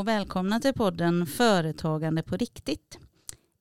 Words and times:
Och 0.00 0.08
välkomna 0.08 0.60
till 0.60 0.72
podden 0.74 1.26
Företagande 1.26 2.22
på 2.22 2.36
riktigt. 2.36 2.98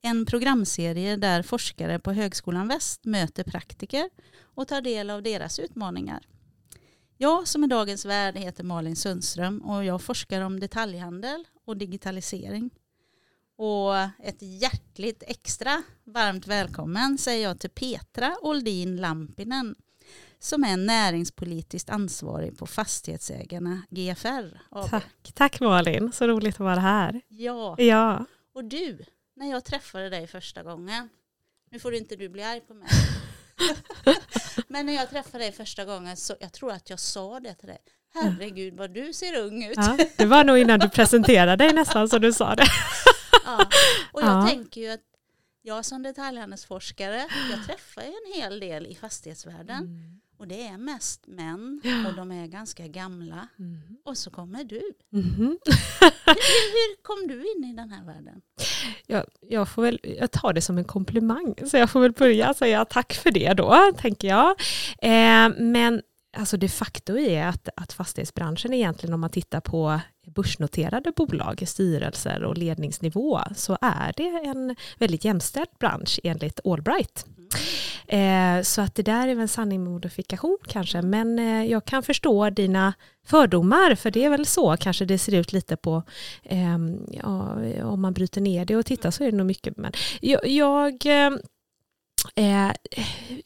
En 0.01 0.25
programserie 0.25 1.15
där 1.15 1.43
forskare 1.43 1.99
på 1.99 2.11
Högskolan 2.11 2.67
Väst 2.67 3.05
möter 3.05 3.43
praktiker 3.43 4.09
och 4.41 4.67
tar 4.67 4.81
del 4.81 5.09
av 5.09 5.23
deras 5.23 5.59
utmaningar. 5.59 6.27
Jag 7.17 7.47
som 7.47 7.63
är 7.63 7.67
dagens 7.67 8.05
värd 8.05 8.38
heter 8.38 8.63
Malin 8.63 8.95
Sundström 8.95 9.61
och 9.61 9.85
jag 9.85 10.02
forskar 10.02 10.41
om 10.41 10.59
detaljhandel 10.59 11.45
och 11.66 11.77
digitalisering. 11.77 12.69
Och 13.58 13.95
ett 14.23 14.41
hjärtligt 14.41 15.23
extra 15.27 15.83
varmt 16.03 16.47
välkommen 16.47 17.17
säger 17.17 17.47
jag 17.47 17.59
till 17.59 17.69
Petra 17.69 18.35
Oldin 18.41 18.97
Lampinen 18.97 19.75
som 20.39 20.63
är 20.63 20.77
näringspolitiskt 20.77 21.89
ansvarig 21.89 22.57
på 22.57 22.67
Fastighetsägarna 22.67 23.81
GFR 23.89 24.59
AB. 24.70 24.89
Tack, 24.89 25.05
tack 25.34 25.59
Malin, 25.59 26.11
så 26.11 26.27
roligt 26.27 26.55
att 26.55 26.59
vara 26.59 26.80
här. 26.80 27.21
Ja, 27.27 27.75
Ja, 27.80 28.25
och 28.53 28.63
du, 28.66 29.05
när 29.35 29.49
jag 29.52 29.66
träffade 29.66 30.09
dig 30.09 30.27
första 30.27 30.63
gången, 30.63 31.09
nu 31.71 31.80
får 31.80 31.94
inte 31.94 32.16
du 32.16 32.30
bli 32.30 32.44
arg 32.44 32.61
på 32.61 32.73
mig, 32.73 32.88
men 34.67 34.85
när 34.85 34.94
jag 34.94 35.09
träffade 35.09 35.44
dig 35.44 35.52
första 35.52 35.85
gången 35.85 36.17
så 36.17 36.35
jag 36.39 36.52
tror 36.53 36.71
att 36.71 36.89
jag 36.89 36.99
sa 36.99 37.39
det 37.39 37.53
till 37.53 37.67
dig, 37.67 37.77
herregud 38.13 38.73
vad 38.77 38.94
du 38.94 39.13
ser 39.13 39.38
ung 39.39 39.63
ut. 39.66 39.77
ja, 39.77 39.97
det 40.17 40.25
var 40.25 40.44
nog 40.44 40.58
innan 40.58 40.80
du 40.80 40.89
presenterade 40.89 41.55
dig 41.66 41.73
nästan 41.73 42.09
så 42.09 42.17
du 42.19 42.33
sa 42.33 42.55
det. 42.55 42.66
Ja. 43.45 43.66
Och 44.11 44.21
jag 44.21 44.44
Ja. 44.44 44.47
tänker 44.47 44.81
ju 44.81 44.89
att 44.89 44.99
jag 45.61 45.86
som 45.86 46.03
detaljhandelsforskare, 46.03 47.27
jag 47.52 47.66
träffar 47.67 48.02
ju 48.02 48.08
en 48.08 48.42
hel 48.42 48.59
del 48.59 48.86
i 48.88 48.95
fastighetsvärlden 48.95 49.88
och 50.40 50.48
det 50.48 50.68
är 50.68 50.78
mest 50.78 51.28
män 51.28 51.82
och 52.08 52.16
de 52.16 52.32
är 52.32 52.48
ganska 52.48 52.88
gamla. 52.88 53.48
Och 54.06 54.18
så 54.18 54.32
kommer 54.32 54.64
du. 54.64 54.82
Mhm. 55.09 55.58
Hur, 55.66 56.34
hur 56.72 57.04
kom 57.04 57.28
du 57.28 57.34
in 57.34 57.72
i 57.72 57.73
den 57.76 57.90
här 57.90 58.06
världen? 58.06 58.42
Jag, 59.08 59.26
jag, 59.42 59.70
får 59.70 59.82
väl, 59.82 60.00
jag 60.04 60.32
tar 60.32 60.54
det 60.54 60.62
som 60.62 60.78
en 60.78 60.84
komplimang, 60.84 61.56
så 61.66 61.78
jag 61.78 61.90
får 61.90 62.00
väl 62.00 62.12
börja 62.12 62.54
säga 62.54 62.86
tack 62.86 63.14
för 63.14 63.32
det 63.32 63.54
då, 63.54 63.92
tänker 63.98 64.28
jag. 64.28 64.50
Eh, 65.02 65.50
men 65.58 66.02
alltså 66.38 66.58
de 66.58 66.70
facto 66.70 67.17
är 67.17 67.45
att, 67.45 67.70
att 67.76 67.94
fastighetsbranschen 67.94 68.73
egentligen, 68.73 69.14
om 69.14 69.22
man 69.22 69.30
tittar 69.30 69.60
på 69.60 70.00
börsnoterade 70.36 71.12
bolag, 71.16 71.64
styrelser 71.67 72.44
och 72.44 72.58
ledningsnivå, 72.58 73.40
så 73.56 73.78
är 73.82 74.14
det 74.17 74.50
en 74.50 74.76
väldigt 74.98 75.26
jämställd 75.26 75.70
bransch 75.80 76.20
enligt 76.23 76.60
Allbright. 76.66 77.26
Eh, 78.08 78.61
så 78.61 78.81
att 78.81 78.95
det 78.95 79.03
där 79.03 79.28
är 79.28 79.36
väl 79.36 79.42
en 79.42 79.47
sanning 79.47 79.83
med 79.83 79.92
modifikation 79.92 80.58
kanske, 80.67 81.02
men 81.02 81.39
eh, 81.39 81.64
jag 81.72 81.86
kan 81.86 82.03
förstå 82.03 82.50
dina 82.50 82.94
fördomar, 83.25 83.95
för 83.95 84.11
det 84.11 84.25
är 84.25 84.30
väl 84.30 84.45
så 84.45 84.78
kanske 84.78 85.05
det 85.05 85.17
ser 85.17 85.36
ut 85.36 85.53
lite 85.53 85.75
på, 85.75 86.03
ehm, 86.44 86.97
ja, 87.11 87.55
om 87.83 88.02
man 88.02 88.14
bryter 88.14 88.42
ner 88.42 88.66
det 88.66 88.75
och 88.75 88.86
tittar 88.86 89.11
så 89.11 89.23
är 89.23 89.31
det 89.31 89.38
nog 89.38 89.47
mycket, 89.47 89.77
men 89.77 89.92
jag, 90.22 90.47
jag 90.47 91.05
eh, 91.05 91.31
eh, 92.36 92.72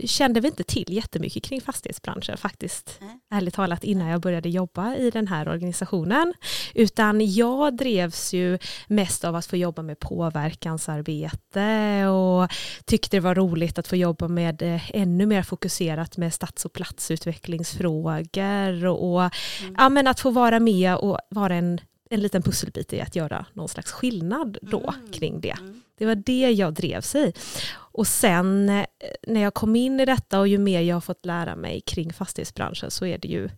kände 0.06 0.40
väl 0.40 0.50
inte 0.52 0.64
till 0.64 0.86
jättemycket 0.94 1.44
kring 1.44 1.62
fastighetsbranschen 1.62 2.38
faktiskt, 2.38 2.98
Nej. 3.02 3.20
ärligt 3.32 3.54
talat, 3.54 3.84
innan 3.84 4.08
jag 4.08 4.22
började 4.22 4.50
jobba 4.50 4.96
i 4.96 5.10
den 5.12 5.28
här 5.28 5.48
organisationen, 5.50 6.34
utan 6.74 7.34
jag 7.34 7.78
drevs 7.78 8.34
ju 8.34 8.58
mest 8.88 9.24
av 9.24 9.36
att 9.36 9.46
få 9.46 9.58
jobba 9.58 9.82
med 9.82 10.00
påverkansarbete 10.00 12.06
och 12.08 12.52
tyckte 12.86 13.18
det 13.18 13.22
var 13.22 13.36
roligt 13.36 13.80
att 13.80 13.88
få 13.88 13.96
jobba 13.96 14.28
med 14.28 14.62
eh, 14.62 14.96
ännu 14.96 15.26
mer 15.26 15.44
fokuserat 15.44 16.18
med 16.18 16.34
stads 16.34 16.66
och 16.66 16.74
platsutvecklingsfrågor 16.74 18.86
och, 18.86 19.14
och 19.16 19.22
Mm. 19.62 19.76
ja, 19.78 19.90
men 19.90 20.08
att 20.08 20.20
få 20.20 20.32
vara 20.32 20.60
med 20.60 20.96
och 20.96 21.18
vara 21.30 21.56
en, 21.56 21.80
en 22.10 22.22
liten 22.22 22.42
pusselbit 22.42 22.94
i 22.94 23.02
att 23.02 23.16
göra 23.16 23.46
någon 23.54 23.70
slags 23.70 23.92
skillnad 23.92 24.58
då 24.62 24.94
Mm. 24.98 25.12
kring 25.14 25.42
det. 25.42 25.56
Mm. 25.60 25.82
Det 25.98 26.06
var 26.06 26.16
det 26.16 26.52
jag 26.52 26.74
drevs 26.74 27.16
i. 27.16 27.34
Och 27.76 28.08
sen 28.08 28.70
eh, 28.70 28.86
när 29.28 29.42
jag 29.42 29.54
kom 29.54 29.76
in 29.76 30.00
i 30.00 30.06
detta 30.06 30.40
och 30.40 30.48
ju 30.48 30.58
mer 30.58 30.82
jag 30.82 30.96
har 30.96 31.02
fått 31.02 31.26
lära 31.26 31.56
mig 31.56 31.82
kring 31.82 32.14
fastighetsbranschen 32.14 32.92
så 32.92 33.06
är 33.06 33.18
det 33.18 33.28
ju 33.28 33.50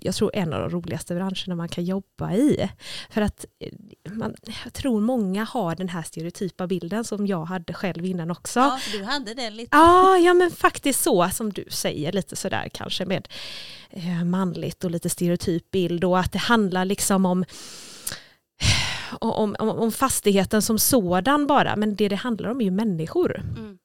jag 0.00 0.14
tror 0.14 0.30
en 0.34 0.52
av 0.52 0.60
de 0.60 0.70
roligaste 0.70 1.14
branscherna 1.14 1.54
man 1.56 1.68
kan 1.68 1.84
jobba 1.84 2.32
i. 2.32 2.70
För 3.10 3.22
att 3.22 3.44
eh, 3.58 3.72
man, 4.12 4.34
jag 4.64 4.72
tror 4.72 5.00
många 5.00 5.44
har 5.44 5.74
den 5.74 5.88
här 5.88 6.02
stereotypa 6.02 6.66
bilden 6.66 7.04
som 7.04 7.26
jag 7.26 7.44
hade 7.44 7.74
själv 7.74 8.04
innan 8.04 8.30
också. 8.30 8.60
Ja, 8.60 8.80
du 8.92 9.04
hade 9.04 9.34
det 9.34 9.50
lite. 9.50 9.76
Ja, 9.76 10.18
ja 10.18 10.34
men 10.34 10.50
faktiskt 10.50 11.02
så 11.02 11.30
som 11.32 11.52
du 11.52 11.64
säger, 11.70 12.12
lite 12.12 12.36
sådär 12.36 12.68
kanske 12.74 13.06
med 13.06 13.28
eh, 13.90 14.24
manligt 14.24 14.84
och 14.84 14.90
lite 14.90 15.10
stereotyp 15.10 15.70
bild 15.70 16.04
och 16.04 16.18
att 16.18 16.32
det 16.32 16.38
handlar 16.38 16.84
liksom 16.84 17.26
om 17.26 17.44
om, 19.12 19.56
om, 19.58 19.68
om 19.68 19.92
fastigheten 19.92 20.62
som 20.62 20.78
sådan 20.78 21.46
bara, 21.46 21.76
men 21.76 21.96
det 21.96 22.08
det 22.08 22.16
handlar 22.16 22.50
om 22.50 22.60
är 22.60 22.64
ju 22.64 22.70
människor. 22.70 23.38
Mm. 23.38 23.78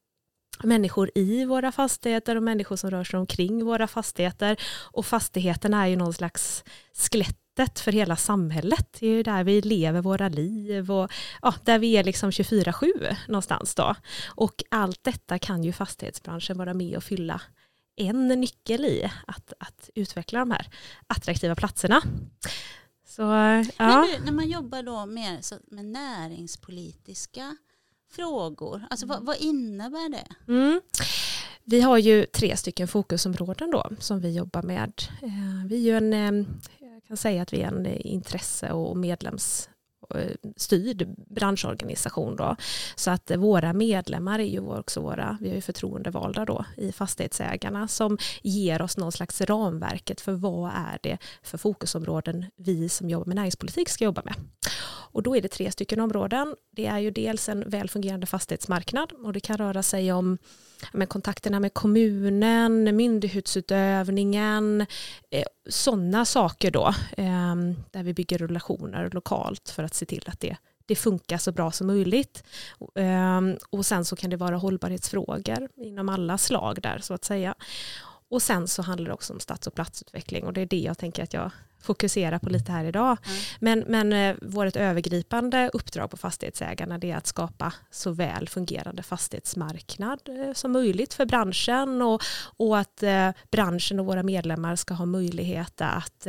Människor 0.64 1.12
i 1.16 1.46
våra 1.46 1.72
fastigheter 1.72 2.36
och 2.36 2.44
människor 2.44 2.76
som 2.76 2.92
rör 2.92 3.04
sig 3.04 3.20
omkring 3.20 3.66
våra 3.66 3.88
fastigheter. 3.88 4.58
Och 4.92 5.06
fastigheten 5.06 5.74
är 5.74 5.88
ju 5.88 5.96
någon 5.96 6.14
slags 6.14 6.64
skelettet 6.94 7.80
för 7.80 7.92
hela 7.92 8.16
samhället. 8.16 8.98
Det 9.00 9.08
är 9.08 9.12
ju 9.12 9.24
där 9.24 9.44
vi 9.44 9.62
lever 9.62 10.02
våra 10.02 10.30
liv 10.30 10.92
och 10.92 11.12
ja, 11.42 11.54
där 11.64 11.80
vi 11.80 11.98
är 11.98 12.04
liksom 12.04 12.32
24-7 12.32 13.16
någonstans 13.28 13.76
då. 13.76 13.96
Och 14.28 14.64
allt 14.72 15.04
detta 15.04 15.40
kan 15.40 15.64
ju 15.64 15.74
fastighetsbranschen 15.74 16.58
vara 16.58 16.74
med 16.74 16.98
och 16.98 17.04
fylla 17.04 17.42
en 17.96 18.28
nyckel 18.28 18.86
i 18.86 19.12
att, 19.28 19.54
att 19.60 19.90
utveckla 19.96 20.40
de 20.40 20.52
här 20.52 20.68
attraktiva 21.08 21.56
platserna. 21.56 22.02
Så 23.16 23.22
ja. 23.22 23.64
Men 23.78 24.02
du, 24.02 24.26
när 24.26 24.32
man 24.32 24.48
jobbar 24.50 24.84
då 24.84 25.06
mer 25.06 25.42
så 25.42 25.56
med 25.68 25.86
näringspolitiska 25.86 27.58
frågor, 28.12 28.86
alltså 28.90 29.06
vad, 29.06 29.26
vad 29.26 29.38
innebär 29.38 30.10
det? 30.10 30.52
Mm. 30.54 30.82
Vi 31.64 31.82
har 31.82 31.98
ju 31.98 32.26
tre 32.26 32.58
stycken 32.58 32.88
fokusområden 32.88 33.72
då 33.72 33.90
som 34.00 34.20
vi 34.20 34.32
jobbar 34.36 34.62
med. 34.64 35.02
Eh, 35.22 35.68
Vi 35.68 35.76
är 35.76 35.80
ju 35.80 35.98
en, 35.98 36.14
eh, 36.14 36.46
jag 36.80 37.04
kan 37.08 37.18
säga 37.18 37.42
att 37.42 37.54
vi 37.54 37.62
är 37.62 37.68
en 37.68 37.86
eh, 37.86 38.06
intresse 38.06 38.72
och 38.72 38.98
Eh, 40.16 40.32
styrd 40.56 41.08
branschorganisation 41.18 42.36
då. 42.36 42.56
Så 42.96 43.12
att 43.12 43.32
våra 43.38 43.74
medlemmar 43.74 44.40
är 44.40 44.44
ju 44.44 44.60
också 44.60 45.02
våra, 45.02 45.38
vi 45.42 45.48
har 45.50 45.56
ju 45.56 45.62
förtroendevalda 45.62 46.46
då 46.46 46.66
i 46.78 46.92
fastighetsägarna 46.92 47.88
som 47.88 48.18
ger 48.42 48.82
oss 48.82 48.98
någon 48.98 49.12
slags 49.12 49.42
ramverket 49.42 50.22
för 50.22 50.32
vad 50.32 50.72
är 50.72 51.00
det 51.02 51.18
för 51.44 51.58
fokusområden 51.58 52.46
vi 52.56 52.90
som 52.90 53.10
jobbar 53.10 53.26
med 53.26 53.36
näringspolitik 53.36 53.90
ska 53.90 54.06
jobba 54.06 54.22
med. 54.26 54.36
Och 55.16 55.24
då 55.24 55.36
är 55.36 55.42
det 55.42 55.48
tre 55.48 55.72
stycken 55.72 56.00
områden. 56.00 56.56
Det 56.72 56.86
är 56.86 57.00
ju 57.00 57.12
dels 57.12 57.50
en 57.50 57.70
välfungerande 57.70 58.26
fastighetsmarknad 58.26 59.12
och 59.12 59.34
det 59.34 59.40
kan 59.40 59.58
röra 59.58 59.84
sig 59.84 60.14
om 60.14 60.38
men 60.94 61.08
kontakterna 61.08 61.60
med 61.60 61.74
kommunen, 61.74 62.96
myndighetsutövningen, 62.96 64.86
eh, 65.32 65.44
sådana 65.70 66.26
saker 66.26 66.72
då, 66.72 66.88
eh, 67.18 67.56
där 67.92 68.04
vi 68.04 68.14
bygger 68.14 68.38
relationer 68.38 69.10
lokalt 69.14 69.70
för 69.70 69.84
att 69.84 69.94
se 69.94 70.06
till 70.06 70.24
att 70.28 70.40
det, 70.40 70.58
det 70.86 70.96
funkar 70.96 71.38
så 71.38 71.52
bra 71.52 71.72
som 71.72 71.88
möjligt. 71.88 72.44
Ehm, 72.96 73.58
och 73.70 73.86
sen 73.86 74.06
så 74.06 74.16
kan 74.16 74.30
det 74.30 74.38
vara 74.38 74.56
hållbarhetsfrågor 74.56 75.70
inom 75.76 76.10
alla 76.10 76.38
slag 76.38 76.82
där 76.82 77.00
så 77.00 77.14
att 77.14 77.26
säga. 77.26 77.56
Och 78.30 78.42
sen 78.42 78.68
så 78.68 78.82
handlar 78.82 79.08
det 79.08 79.14
också 79.14 79.34
om 79.34 79.40
stads 79.40 79.68
och 79.68 79.74
platsutveckling 79.74 80.46
och 80.46 80.54
det 80.54 80.62
är 80.62 80.66
det 80.66 80.80
jag 80.80 80.98
tänker 80.98 81.24
att 81.24 81.34
jag 81.34 81.52
fokuserar 81.86 82.40
på 82.40 82.50
lite 82.50 82.72
här 82.72 82.86
idag. 82.86 83.18
Mm. 83.26 83.40
Men, 83.60 83.80
men 83.88 84.14
eh, 84.14 84.36
vårt 84.42 84.76
övergripande 84.76 85.70
uppdrag 85.74 86.12
på 86.12 86.18
fastighetsägarna 86.18 87.00
är 87.02 87.16
att 87.16 87.28
skapa 87.28 87.74
så 87.92 88.12
väl 88.12 88.50
fungerande 88.50 89.04
fastighetsmarknad 89.04 90.20
eh, 90.30 90.54
som 90.54 90.72
möjligt 90.72 91.14
för 91.14 91.26
branschen 91.26 92.02
och, 92.02 92.22
och 92.58 92.78
att 92.78 93.04
eh, 93.04 93.30
branschen 93.52 94.00
och 94.00 94.06
våra 94.06 94.24
medlemmar 94.24 94.76
ska 94.76 94.94
ha 94.94 95.06
möjlighet 95.06 95.82
att 95.82 96.28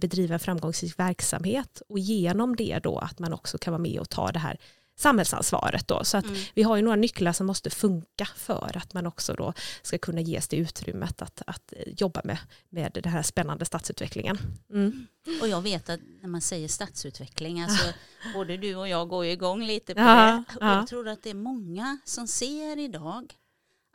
bedriva 0.00 0.34
en 0.34 0.40
framgångsrik 0.40 0.98
verksamhet 0.98 1.82
och 1.88 1.98
genom 1.98 2.56
det 2.56 2.78
då 2.82 2.98
att 2.98 3.18
man 3.18 3.32
också 3.32 3.58
kan 3.58 3.72
vara 3.72 3.82
med 3.82 4.00
och 4.00 4.10
ta 4.10 4.32
det 4.32 4.38
här 4.38 4.58
samhällsansvaret 4.96 5.88
då. 5.88 6.04
Så 6.04 6.16
att 6.16 6.24
Mm. 6.24 6.36
vi 6.54 6.62
har 6.62 6.76
ju 6.76 6.82
några 6.82 6.96
nycklar 6.96 7.32
som 7.32 7.46
måste 7.46 7.70
funka 7.70 8.24
för 8.36 8.76
att 8.76 8.94
man 8.94 9.06
också 9.06 9.34
då 9.34 9.52
ska 9.82 9.98
kunna 9.98 10.20
ges 10.20 10.48
det 10.48 10.56
utrymmet 10.56 11.22
att, 11.22 11.42
att 11.46 11.72
jobba 11.86 12.20
med, 12.24 12.38
med 12.68 12.90
den 13.02 13.12
här 13.12 13.22
spännande 13.22 13.64
stadsutvecklingen. 13.64 14.38
Mm. 14.70 15.06
Och 15.42 15.48
jag 15.48 15.62
vet 15.62 15.88
att 15.90 16.00
när 16.20 16.28
man 16.28 16.40
säger 16.40 16.68
stadsutveckling, 16.68 17.60
alltså 17.60 17.92
både 18.34 18.56
du 18.56 18.74
och 18.76 18.88
jag 18.88 19.08
går 19.08 19.24
ju 19.24 19.30
igång 19.32 19.62
lite 19.66 19.94
på 19.94 20.00
Ja, 20.00 20.44
det. 20.48 20.56
Och 20.56 20.62
ja. 20.62 20.74
jag 20.76 20.86
tror 20.86 21.08
att 21.08 21.22
det 21.22 21.30
är 21.30 21.34
många 21.34 21.98
som 22.04 22.26
ser 22.26 22.78
idag 22.78 23.34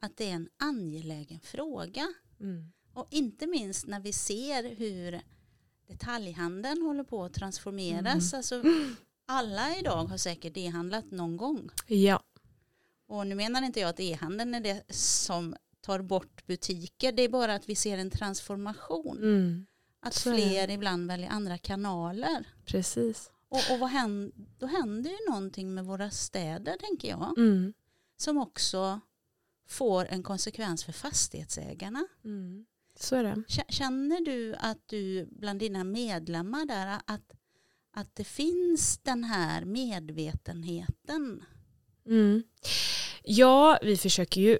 att 0.01 0.17
det 0.17 0.29
är 0.29 0.33
en 0.33 0.49
angelägen 0.59 1.39
fråga. 1.43 2.07
Mm. 2.39 2.71
Och 2.93 3.07
inte 3.09 3.47
minst 3.47 3.87
när 3.87 3.99
vi 3.99 4.13
ser 4.13 4.75
hur 4.75 5.21
detaljhandeln 5.87 6.81
håller 6.81 7.03
på 7.03 7.23
att 7.25 7.33
transformeras. 7.33 8.33
Alltså, 8.33 8.63
alla 9.29 9.75
idag 9.77 10.05
har 10.05 10.17
säkert 10.17 10.57
e-handlat 10.57 11.11
någon 11.11 11.37
gång. 11.37 11.69
Ja. 11.87 12.23
Och 13.07 13.27
nu 13.27 13.35
menar 13.35 13.61
inte 13.61 13.79
jag 13.79 13.89
att 13.89 13.99
e-handeln 13.99 14.55
är 14.55 14.59
det 14.61 14.83
som 14.93 15.55
tar 15.81 16.01
bort 16.01 16.45
butiker. 16.47 17.11
Det 17.11 17.21
är 17.23 17.29
bara 17.29 17.53
att 17.53 17.69
vi 17.69 17.75
ser 17.75 17.97
en 17.97 18.11
transformation. 18.11 19.17
Mm. 19.17 19.65
Att 20.01 20.13
Så 20.13 20.29
är 20.29 20.35
fler 20.35 20.69
ibland 20.69 21.07
väljer 21.07 21.29
andra 21.29 21.57
kanaler. 21.57 22.47
Precis. 22.65 23.31
Och, 23.49 23.61
och 23.71 23.79
vad 23.79 23.89
händer, 23.89 24.31
då 24.57 24.65
händer 24.65 25.09
ju 25.09 25.17
någonting 25.29 25.73
med 25.73 25.85
våra 25.85 26.11
städer 26.11 26.77
tänker 26.77 27.09
jag. 27.09 27.37
Mm. 27.37 27.73
Som 28.17 28.37
också 28.37 28.99
får 29.67 30.05
en 30.05 30.23
konsekvens 30.23 30.83
för 30.83 30.91
fastighetsägarna. 30.91 32.07
Mm. 32.23 32.65
Så 32.99 33.15
är 33.15 33.23
det. 33.23 33.35
Kä- 33.47 33.69
Känner 33.71 34.25
du 34.25 34.55
att 34.55 34.87
du 34.87 35.25
bland 35.31 35.59
dina 35.59 35.83
medlemmar 35.83 36.65
där 36.65 36.99
att, 37.05 37.33
att 37.91 38.15
det 38.15 38.23
finns 38.23 38.97
den 38.97 39.23
här 39.23 39.65
medvetenheten? 39.65 41.43
Mm. 42.05 42.43
Ja, 43.23 43.79
vi 43.81 43.97
försöker 43.97 44.41
ju, 44.41 44.59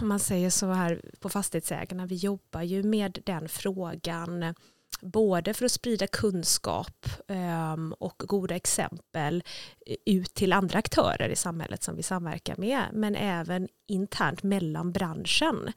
om 0.00 0.08
man 0.08 0.20
säger 0.20 0.50
så 0.50 0.66
här 0.66 1.02
på 1.20 1.28
fastighetsägarna, 1.28 2.06
vi 2.06 2.14
jobbar 2.14 2.62
ju 2.62 2.82
med 2.82 3.18
den 3.24 3.48
frågan 3.48 4.54
både 5.00 5.54
för 5.54 5.64
att 5.64 5.72
sprida 5.72 6.06
kunskap 6.06 7.06
ehm, 7.28 7.94
och 7.98 8.14
goda 8.18 8.54
exempel 8.54 9.42
eh, 9.86 9.96
ut 10.06 10.34
till 10.34 10.52
andra 10.52 10.78
aktörer 10.78 11.28
i 11.28 11.36
samhället 11.36 11.82
som 11.82 11.96
vi 11.96 12.02
samverkar 12.02 12.56
med, 12.56 12.82
men 12.92 13.14
även 13.14 13.68
internt 13.88 14.42
mellan 14.42 14.92
branschen. 14.92 15.72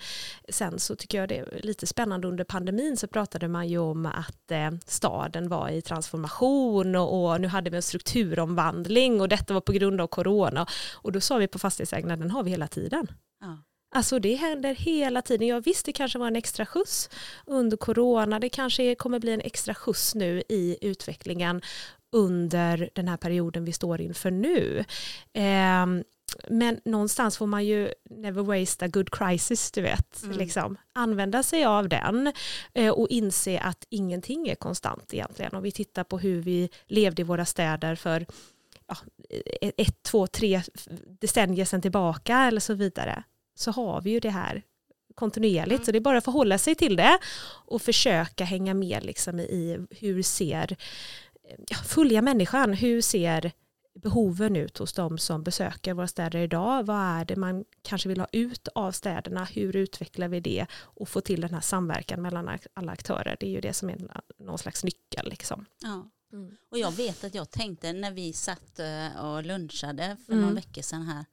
Sen 0.49 0.79
så 0.79 0.95
tycker 0.95 1.17
jag 1.17 1.29
det 1.29 1.37
är 1.37 1.61
lite 1.63 1.87
spännande 1.87 2.27
under 2.27 2.43
pandemin 2.43 2.97
så 2.97 3.07
pratade 3.07 3.47
man 3.47 3.67
ju 3.67 3.77
om 3.77 4.05
att 4.05 4.51
eh, 4.51 4.71
staden 4.85 5.49
var 5.49 5.69
i 5.69 5.81
transformation 5.81 6.95
och 6.95 7.41
nu 7.41 7.47
hade 7.47 7.69
vi 7.69 7.75
en 7.75 7.81
strukturomvandling 7.81 9.21
och 9.21 9.29
detta 9.29 9.53
var 9.53 9.61
på 9.61 9.71
grund 9.71 10.01
av 10.01 10.07
corona 10.07 10.67
och 10.93 11.11
då 11.11 11.21
sa 11.21 11.37
vi 11.37 11.47
på 11.47 11.59
fastighetsägarna 11.59 12.17
den 12.17 12.31
har 12.31 12.43
vi 12.43 12.51
hela 12.51 12.67
tiden. 12.67 13.07
Alltså 13.93 14.19
det 14.19 14.35
händer 14.35 14.75
hela 14.75 15.21
tiden. 15.21 15.47
Jag 15.47 15.63
visste 15.63 15.89
det 15.91 15.93
kanske 15.93 16.19
var 16.19 16.27
en 16.27 16.35
extra 16.35 16.65
skjuts 16.65 17.09
under 17.45 17.77
corona. 17.77 18.39
Det 18.39 18.49
kanske 18.49 18.95
kommer 18.95 19.19
bli 19.19 19.31
en 19.31 19.41
extra 19.41 19.75
skjuts 19.75 20.15
nu 20.15 20.43
i 20.49 20.77
utvecklingen 20.81 21.61
under 22.11 22.89
den 22.93 23.07
här 23.07 23.17
perioden 23.17 23.65
vi 23.65 23.71
står 23.71 24.01
inför 24.01 24.31
nu. 24.31 24.85
Ehm, 25.33 26.03
men 26.47 26.79
någonstans 26.85 27.37
får 27.37 27.47
man 27.47 27.65
ju 27.65 27.93
never 28.09 28.43
waste 28.43 28.85
a 28.85 28.87
good 28.87 29.09
crisis, 29.11 29.71
du 29.71 29.81
vet. 29.81 30.23
Mm. 30.23 30.37
Liksom. 30.37 30.77
Använda 30.93 31.43
sig 31.43 31.65
av 31.65 31.89
den 31.89 32.33
eh, 32.73 32.93
och 32.93 33.07
inse 33.09 33.59
att 33.59 33.85
ingenting 33.89 34.47
är 34.47 34.55
konstant 34.55 35.13
egentligen. 35.13 35.55
Om 35.55 35.63
vi 35.63 35.71
tittar 35.71 36.03
på 36.03 36.19
hur 36.19 36.41
vi 36.41 36.69
levde 36.87 37.21
i 37.21 37.25
våra 37.25 37.45
städer 37.45 37.95
för 37.95 38.25
ja, 38.87 38.97
ett, 39.77 40.03
två, 40.03 40.27
tre 40.27 40.61
decennier 41.21 41.65
sedan 41.65 41.81
tillbaka 41.81 42.37
eller 42.37 42.59
så 42.59 42.73
vidare 42.73 43.23
så 43.55 43.71
har 43.71 44.01
vi 44.01 44.09
ju 44.11 44.19
det 44.19 44.29
här 44.29 44.63
kontinuerligt. 45.15 45.71
Mm. 45.79 45.85
Så 45.85 45.91
det 45.91 45.97
är 45.97 46.01
bara 46.01 46.17
att 46.17 46.23
förhålla 46.23 46.57
sig 46.57 46.75
till 46.75 46.95
det 46.95 47.19
och 47.65 47.81
försöka 47.81 48.43
hänga 48.43 48.73
med 48.73 49.03
liksom 49.05 49.39
i 49.39 49.85
hur 49.89 50.23
ser, 50.23 50.77
ja, 51.69 51.77
följa 51.77 52.21
människan, 52.21 52.73
hur 52.73 53.01
ser 53.01 53.51
behoven 53.95 54.55
ut 54.55 54.77
hos 54.77 54.93
de 54.93 55.17
som 55.17 55.43
besöker 55.43 55.93
våra 55.93 56.07
städer 56.07 56.39
idag? 56.39 56.85
Vad 56.85 56.97
är 56.97 57.25
det 57.25 57.35
man 57.35 57.65
kanske 57.81 58.09
vill 58.09 58.19
ha 58.19 58.27
ut 58.31 58.67
av 58.75 58.91
städerna? 58.91 59.45
Hur 59.45 59.75
utvecklar 59.75 60.27
vi 60.27 60.39
det 60.39 60.65
och 60.73 61.09
få 61.09 61.21
till 61.21 61.41
den 61.41 61.53
här 61.53 61.61
samverkan 61.61 62.21
mellan 62.21 62.59
alla 62.73 62.91
aktörer? 62.91 63.37
Det 63.39 63.45
är 63.45 63.51
ju 63.51 63.61
det 63.61 63.73
som 63.73 63.89
är 63.89 63.97
någon 64.39 64.57
slags 64.57 64.83
nyckel. 64.83 65.29
Liksom. 65.29 65.65
Ja. 65.81 66.09
Mm. 66.33 66.55
Och 66.71 66.77
jag 66.77 66.91
vet 66.91 67.23
att 67.23 67.35
jag 67.35 67.49
tänkte 67.51 67.93
när 67.93 68.11
vi 68.11 68.33
satt 68.33 68.79
eh, 68.79 69.25
och 69.25 69.43
lunchade 69.45 70.17
för 70.25 70.33
Mm. 70.33 70.41
några 70.43 70.55
veckor 70.55 70.81
sedan 70.81 71.01
här. 71.01 71.25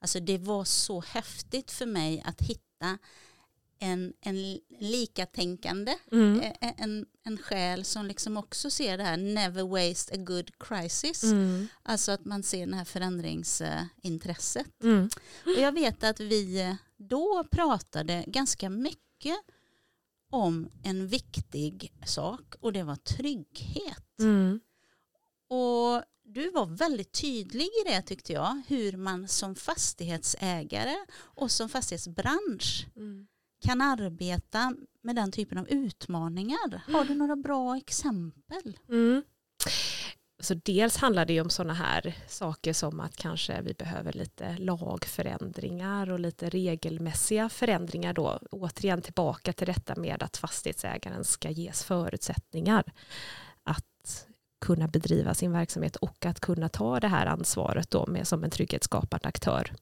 Alltså 0.00 0.20
det 0.20 0.38
var 0.38 0.64
så 0.64 1.00
häftigt 1.00 1.70
för 1.70 1.86
mig 1.86 2.22
att 2.26 2.40
hitta 2.42 2.98
en, 3.78 4.12
en 4.20 4.58
likatänkande, 4.78 5.98
Mm. 6.12 6.40
eh, 6.40 6.72
en, 6.76 7.06
en 7.22 7.38
själ 7.38 7.84
som 7.84 8.06
liksom 8.06 8.36
också 8.36 8.70
ser 8.70 8.98
det 8.98 9.04
här 9.04 9.16
never 9.16 9.62
waste 9.62 10.14
a 10.14 10.16
good 10.16 10.50
crisis. 10.58 11.22
Mm. 11.22 11.68
Alltså 11.82 12.12
att 12.12 12.24
man 12.24 12.42
ser 12.42 12.66
det 12.66 12.76
här 12.76 12.84
förändringsintresset. 12.84 14.82
Mm. 14.82 15.08
Och 15.44 15.60
jag 15.62 15.72
vet 15.72 16.04
att 16.04 16.20
vi 16.20 16.60
eh, 16.60 16.74
då 16.96 17.44
pratade 17.50 18.24
ganska 18.26 18.70
mycket 18.70 19.36
om 20.30 20.68
en 20.82 21.06
viktig 21.08 21.92
sak 22.06 22.54
och 22.60 22.72
det 22.72 22.82
var 22.82 22.96
trygghet. 22.96 24.18
Mm. 24.18 24.60
Och 25.48 26.02
du 26.26 26.50
var 26.50 26.66
väldigt 26.66 27.12
tydlig 27.12 27.64
i 27.64 27.88
det 27.88 28.02
tyckte 28.02 28.32
jag, 28.32 28.62
hur 28.68 28.96
man 28.96 29.28
som 29.28 29.54
fastighetsägare 29.54 30.96
och 31.18 31.50
som 31.50 31.68
fastighetsbransch 31.68 32.86
Mm. 32.96 33.26
kan 33.64 33.80
arbeta 33.80 34.74
med 35.02 35.16
den 35.16 35.32
typen 35.32 35.58
av 35.58 35.68
utmaningar. 35.68 36.82
Har 36.92 37.04
du 37.04 37.14
några 37.14 37.36
bra 37.36 37.76
exempel? 37.76 38.78
Mm. 38.88 39.22
Så 40.40 40.54
dels 40.54 40.96
handlar 40.96 41.24
det 41.26 41.32
ju 41.32 41.40
om 41.40 41.50
sådana 41.50 41.74
här 41.74 42.16
saker 42.28 42.72
som 42.72 43.00
att 43.00 43.16
kanske 43.16 43.62
vi 43.62 43.74
behöver 43.74 44.12
lite 44.12 44.56
lagförändringar 44.58 46.10
och 46.10 46.20
lite 46.20 46.50
regelmässiga 46.50 47.48
förändringar 47.48 48.12
då. 48.12 48.40
Återigen 48.50 49.02
tillbaka 49.02 49.52
till 49.52 49.66
detta 49.66 49.96
med 49.96 50.22
att 50.22 50.36
fastighetsägaren 50.36 51.24
ska 51.24 51.50
ges 51.50 51.84
förutsättningar 51.84 52.84
att 53.62 54.26
kunna 54.58 54.88
bedriva 54.88 55.34
sin 55.34 55.52
verksamhet 55.52 55.96
och 55.96 56.26
att 56.26 56.40
kunna 56.40 56.68
ta 56.68 57.00
det 57.00 57.08
här 57.08 57.26
ansvaret 57.26 57.90
då 57.90 58.06
med, 58.06 58.28
som 58.28 58.44
en 58.44 58.50
trygghetsskapande 58.50 59.28
aktör. 59.28 59.72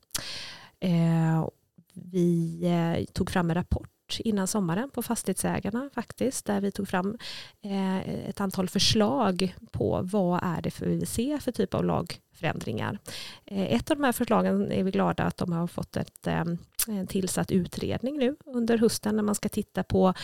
Eh, 0.81 1.49
vi 1.95 2.61
eh, 2.65 3.05
tog 3.13 3.31
fram 3.31 3.51
en 3.51 3.55
rapport 3.55 3.91
innan 4.19 4.47
sommaren 4.47 4.91
på 4.91 5.03
fastighetsägarna 5.03 5.91
faktiskt, 5.95 6.47
där 6.47 6.61
vi 6.61 6.71
tog 6.71 6.89
fram 6.89 7.19
eh, 7.63 7.99
ett 8.29 8.41
antal 8.41 8.69
förslag 8.69 9.55
på 9.73 10.01
vad 10.03 10.41
är 10.43 10.63
det 10.63 10.71
för 10.71 10.87
vi 10.87 10.97
vill 10.97 11.07
se 11.07 11.39
för 11.39 11.53
typ 11.53 11.75
av 11.75 11.85
lagförändringar. 11.85 12.99
Eh, 13.45 13.75
ett 13.75 13.91
av 13.91 13.97
de 13.97 14.05
här 14.05 14.13
förslagen 14.13 14.73
är 14.73 14.83
vi 14.83 14.91
glada 14.91 15.25
att 15.25 15.37
de 15.37 15.53
har 15.53 15.67
fått 15.67 15.97
ett, 15.97 16.27
eh, 16.27 16.45
en 16.89 17.07
tillsatt 17.07 17.53
utredning 17.53 18.19
nu 18.19 18.37
under 18.45 18.79
hösten 18.79 19.17
när 19.17 19.23
man 19.23 19.35
ska 19.35 19.49
titta 19.49 19.83
på 19.83 20.15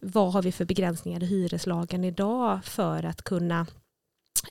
vad 0.00 0.32
har 0.32 0.42
vi 0.42 0.52
för 0.52 0.64
begränsningar 0.64 1.22
i 1.22 1.26
hyreslagen 1.26 2.04
idag 2.04 2.64
för 2.64 3.04
att 3.04 3.22
kunna 3.22 3.66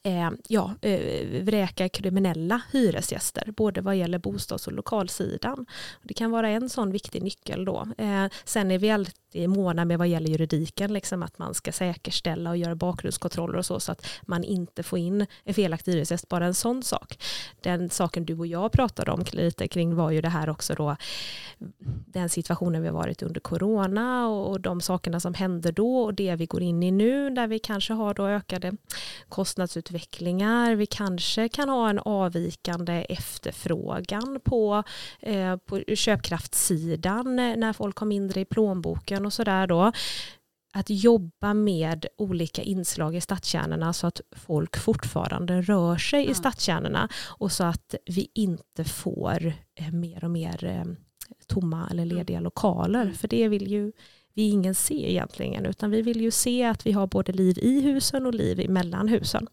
eh, 0.03 0.29
ja, 0.47 0.73
eh, 0.81 1.43
vräka 1.43 1.89
kriminella 1.89 2.61
hyresgäster, 2.71 3.53
både 3.57 3.81
vad 3.81 3.95
gäller 3.95 4.19
bostads 4.19 4.67
och 4.67 4.73
lokalsidan. 4.73 5.65
Det 6.03 6.13
kan 6.13 6.31
vara 6.31 6.49
en 6.49 6.69
sån 6.69 6.91
viktig 6.91 7.23
nyckel 7.23 7.65
då. 7.65 7.87
Eh, 7.97 8.25
sen 8.45 8.71
är 8.71 8.77
vi 8.79 8.89
är 9.43 9.47
måna 9.47 9.85
med 9.85 9.97
vad 9.97 10.07
gäller 10.07 10.29
juridiken, 10.29 10.93
liksom 10.93 11.23
att 11.23 11.37
man 11.37 11.53
ska 11.53 11.71
säkerställa 11.71 12.49
och 12.49 12.57
göra 12.57 12.75
bakgrundskontroller 12.75 13.57
och 13.57 13.65
så, 13.65 13.79
så 13.79 13.91
att 13.91 14.07
man 14.21 14.43
inte 14.43 14.83
får 14.83 14.99
in 14.99 15.25
en 15.43 15.53
felaktig 15.53 15.91
hyresgäst, 15.91 16.29
bara 16.29 16.45
en 16.45 16.53
sån 16.53 16.83
sak. 16.83 17.23
Den 17.61 17.89
saken 17.89 18.25
du 18.25 18.37
och 18.37 18.47
jag 18.47 18.71
pratade 18.71 19.11
om 19.11 19.23
lite 19.31 19.67
kring 19.67 19.95
var 19.95 20.11
ju 20.11 20.21
det 20.21 20.29
här 20.29 20.49
också 20.49 20.73
då, 20.73 20.95
den 22.05 22.29
situationen 22.29 22.83
vi 22.83 22.89
varit 22.89 23.21
under 23.21 23.39
corona 23.39 24.27
och, 24.27 24.51
och 24.51 24.61
de 24.61 24.81
sakerna 24.81 25.19
som 25.19 25.33
hände 25.33 25.71
då 25.71 25.97
och 25.97 26.13
det 26.13 26.35
vi 26.35 26.45
går 26.45 26.61
in 26.61 26.83
i 26.83 26.91
nu, 26.91 27.29
där 27.29 27.47
vi 27.47 27.59
kanske 27.59 27.93
har 27.93 28.13
då 28.13 28.27
ökade 28.27 28.71
kostnadsutvecklingar. 29.29 30.75
Vi 30.75 30.85
kanske 30.85 31.49
kan 31.49 31.69
ha 31.69 31.89
en 31.89 31.99
avvikande 31.99 33.05
efterfrågan 33.09 34.39
på, 34.43 34.83
eh, 35.19 35.55
på 35.57 35.79
köpkraftssidan 35.95 37.39
eh, 37.39 37.57
när 37.57 37.73
folk 37.73 37.97
har 37.97 38.07
mindre 38.07 38.41
i 38.41 38.45
plånboken 38.45 39.25
och 39.27 39.33
sådär 39.33 39.67
då. 39.67 39.91
Att 40.73 40.89
jobba 40.89 41.53
med 41.53 42.05
olika 42.17 42.61
inslag 42.61 43.15
i 43.15 43.21
stadskärnorna 43.21 43.93
så 43.93 44.07
att 44.07 44.21
folk 44.31 44.77
fortfarande 44.77 45.61
rör 45.61 45.97
sig 45.97 46.23
Ja. 46.25 46.31
i 46.31 46.33
stadskärnorna 46.33 47.09
och 47.25 47.51
så 47.51 47.63
att 47.63 47.95
vi 48.05 48.31
inte 48.33 48.83
får 48.83 49.53
eh, 49.75 49.91
mer 49.91 50.23
och 50.23 50.31
mer 50.31 50.63
eh, 50.65 50.83
tomma 51.47 51.87
eller 51.91 52.05
lediga 52.05 52.39
lokaler. 52.39 53.01
Mm. 53.01 53.13
För 53.13 53.27
det 53.27 53.47
vill 53.47 53.71
ju 53.71 53.91
vi 54.33 54.49
ingen 54.49 54.75
se 54.75 55.11
egentligen, 55.11 55.65
utan 55.65 55.91
vi 55.91 56.01
vill 56.01 56.21
ju 56.21 56.31
se 56.31 56.63
att 56.63 56.85
vi 56.85 56.91
har 56.91 57.07
både 57.07 57.31
liv 57.31 57.57
i 57.61 57.81
husen 57.81 58.25
och 58.25 58.33
liv 58.33 58.69
mellan 58.69 59.07
husen. 59.07 59.47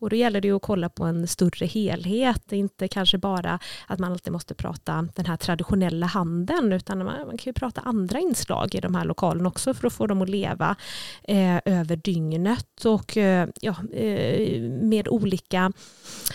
Och 0.00 0.10
då 0.10 0.16
gäller 0.16 0.40
det 0.40 0.48
ju 0.48 0.56
att 0.56 0.62
kolla 0.62 0.88
på 0.88 1.04
en 1.04 1.26
större 1.26 1.66
helhet, 1.66 2.52
inte 2.52 2.88
kanske 2.88 3.18
bara 3.18 3.58
att 3.86 3.98
man 3.98 4.12
alltid 4.12 4.32
måste 4.32 4.54
prata 4.54 5.08
den 5.14 5.26
här 5.26 5.36
traditionella 5.36 6.06
handeln, 6.06 6.72
utan 6.72 6.98
man, 6.98 7.26
man 7.26 7.38
kan 7.38 7.50
ju 7.50 7.52
prata 7.52 7.80
andra 7.80 8.18
inslag 8.18 8.74
i 8.74 8.80
de 8.80 8.94
här 8.94 9.04
lokalerna 9.04 9.48
också 9.48 9.74
för 9.74 9.86
att 9.86 9.92
få 9.92 10.06
dem 10.06 10.22
att 10.22 10.28
leva 10.28 10.76
eh, 11.22 11.58
över 11.64 11.96
dygnet 11.96 12.84
och 12.84 13.16
eh, 13.16 13.48
ja, 13.60 13.74
eh, 13.92 14.60
med 14.62 15.08
olika, 15.08 15.72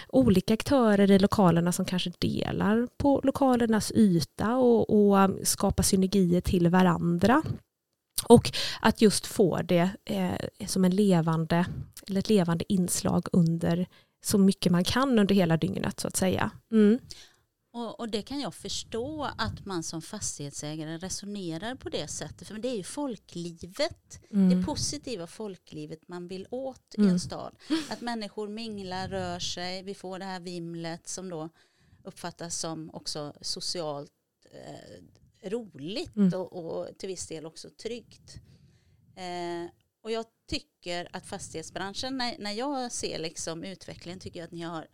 olika 0.10 0.54
aktörer 0.54 1.12
i 1.12 1.20
lokalerna 1.20 1.72
som 1.72 1.86
kanske 1.86 2.12
delar 2.20 2.88
på 2.98 3.22
lokalernas 3.24 3.92
yta 3.92 4.56
och, 4.56 4.90
och 4.90 5.30
skapa 5.44 5.84
synergier 5.84 6.42
till 6.42 6.70
varandra. 6.70 7.44
Och 8.24 8.52
att 8.82 9.02
just 9.02 9.26
få 9.26 9.62
det 9.62 9.90
eh, 10.06 10.68
som 10.68 10.86
en 10.86 10.96
levande, 10.96 11.66
eller 12.08 12.20
ett 12.20 12.30
levande 12.30 12.74
inslag 12.74 13.28
under 13.32 13.88
så 14.24 14.38
mycket 14.38 14.72
man 14.72 14.84
kan 14.84 15.20
under 15.20 15.36
hela 15.36 15.58
dygnet 15.58 16.00
så 16.00 16.08
att 16.08 16.16
säga. 16.16 16.52
Mm. 16.72 17.00
Och, 17.74 18.00
och, 18.00 18.10
det 18.10 18.22
kan 18.22 18.40
jag 18.40 18.54
förstå 18.54 19.30
att 19.38 19.66
man 19.66 19.84
som 19.84 20.02
fastighetsägare 20.02 20.98
resonerar 20.98 21.76
på 21.76 21.90
det 21.90 22.08
sättet. 22.08 22.48
För 22.48 22.58
det 22.58 22.68
är 22.68 22.76
ju 22.76 22.84
folklivet, 22.84 24.20
mm. 24.32 24.50
det 24.50 24.66
positiva 24.66 25.28
folklivet 25.28 26.08
man 26.08 26.28
vill 26.28 26.48
åt 26.50 26.96
mm. 26.98 27.10
i 27.10 27.12
en 27.12 27.20
stad. 27.20 27.56
Att 27.90 28.02
människor 28.02 28.48
minglar, 28.48 29.08
rör 29.08 29.40
sig, 29.40 29.84
vi 29.84 29.94
får 29.94 30.20
det 30.20 30.26
här 30.26 30.40
vimlet 30.40 31.08
som 31.08 31.30
då 31.30 31.50
uppfattas 32.04 32.60
som 32.60 32.90
också 32.94 33.34
socialt 33.42 34.12
eh, 34.52 35.04
roligt 35.44 36.16
mm. 36.16 36.34
och, 36.34 36.54
och, 36.54 36.98
till 36.98 37.10
viss 37.10 37.28
del 37.28 37.46
också 37.46 37.70
tryggt. 37.70 38.36
Eh, 39.16 39.70
och 40.04 40.12
jag 40.12 40.26
tycker 40.50 41.08
att 41.12 41.26
fastighetsbranschen, 41.26 42.18
när, 42.18 42.36
när 42.40 42.52
jag 42.52 42.92
ser 42.92 43.20
liksom 43.20 43.64
utvecklingen, 43.64 44.20
tycker 44.20 44.40
jag 44.40 44.46
att 44.46 44.52
ni 44.52 44.62
har 44.62 44.88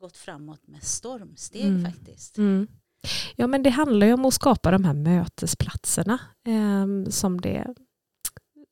gått 0.00 0.16
framåt 0.16 0.66
med 0.66 0.82
stormsteg 0.82 1.64
mm. 1.64 1.92
faktiskt. 1.92 2.38
Mm. 2.38 2.68
Ja 3.36 3.46
men 3.46 3.62
det 3.62 3.70
handlar 3.70 4.06
ju 4.06 4.12
om 4.12 4.24
att 4.24 4.34
skapa 4.34 4.70
de 4.70 4.84
här 4.84 4.94
mötesplatserna 4.94 6.18
eh, 6.46 7.10
som, 7.10 7.40
det, 7.40 7.74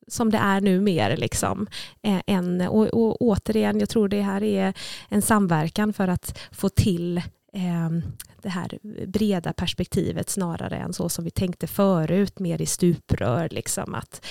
som 0.07 0.31
det 0.31 0.37
är 0.37 0.61
nu 0.61 0.81
mer. 0.81 1.17
Liksom. 1.17 1.67
Eh, 2.01 2.21
en, 2.27 2.61
och, 2.61 2.87
och 2.87 3.21
återigen, 3.21 3.79
jag 3.79 3.89
tror 3.89 4.07
det 4.07 4.21
här 4.21 4.43
är 4.43 4.73
en 5.09 5.21
samverkan 5.21 5.93
för 5.93 6.07
att 6.07 6.39
få 6.51 6.69
till 6.69 7.21
Ehm, 7.57 8.01
det 8.41 8.49
här 8.49 8.79
breda 9.07 9.53
perspektivet 9.53 10.29
snarare 10.29 10.77
än 10.77 10.93
så 10.93 11.09
som 11.09 11.23
vi 11.23 11.31
tänkte 11.31 11.67
förut, 11.67 12.39
mer 12.39 12.61
i 12.61 12.65
stuprör. 12.65 13.49
Liksom, 13.51 13.95
att, 13.95 14.25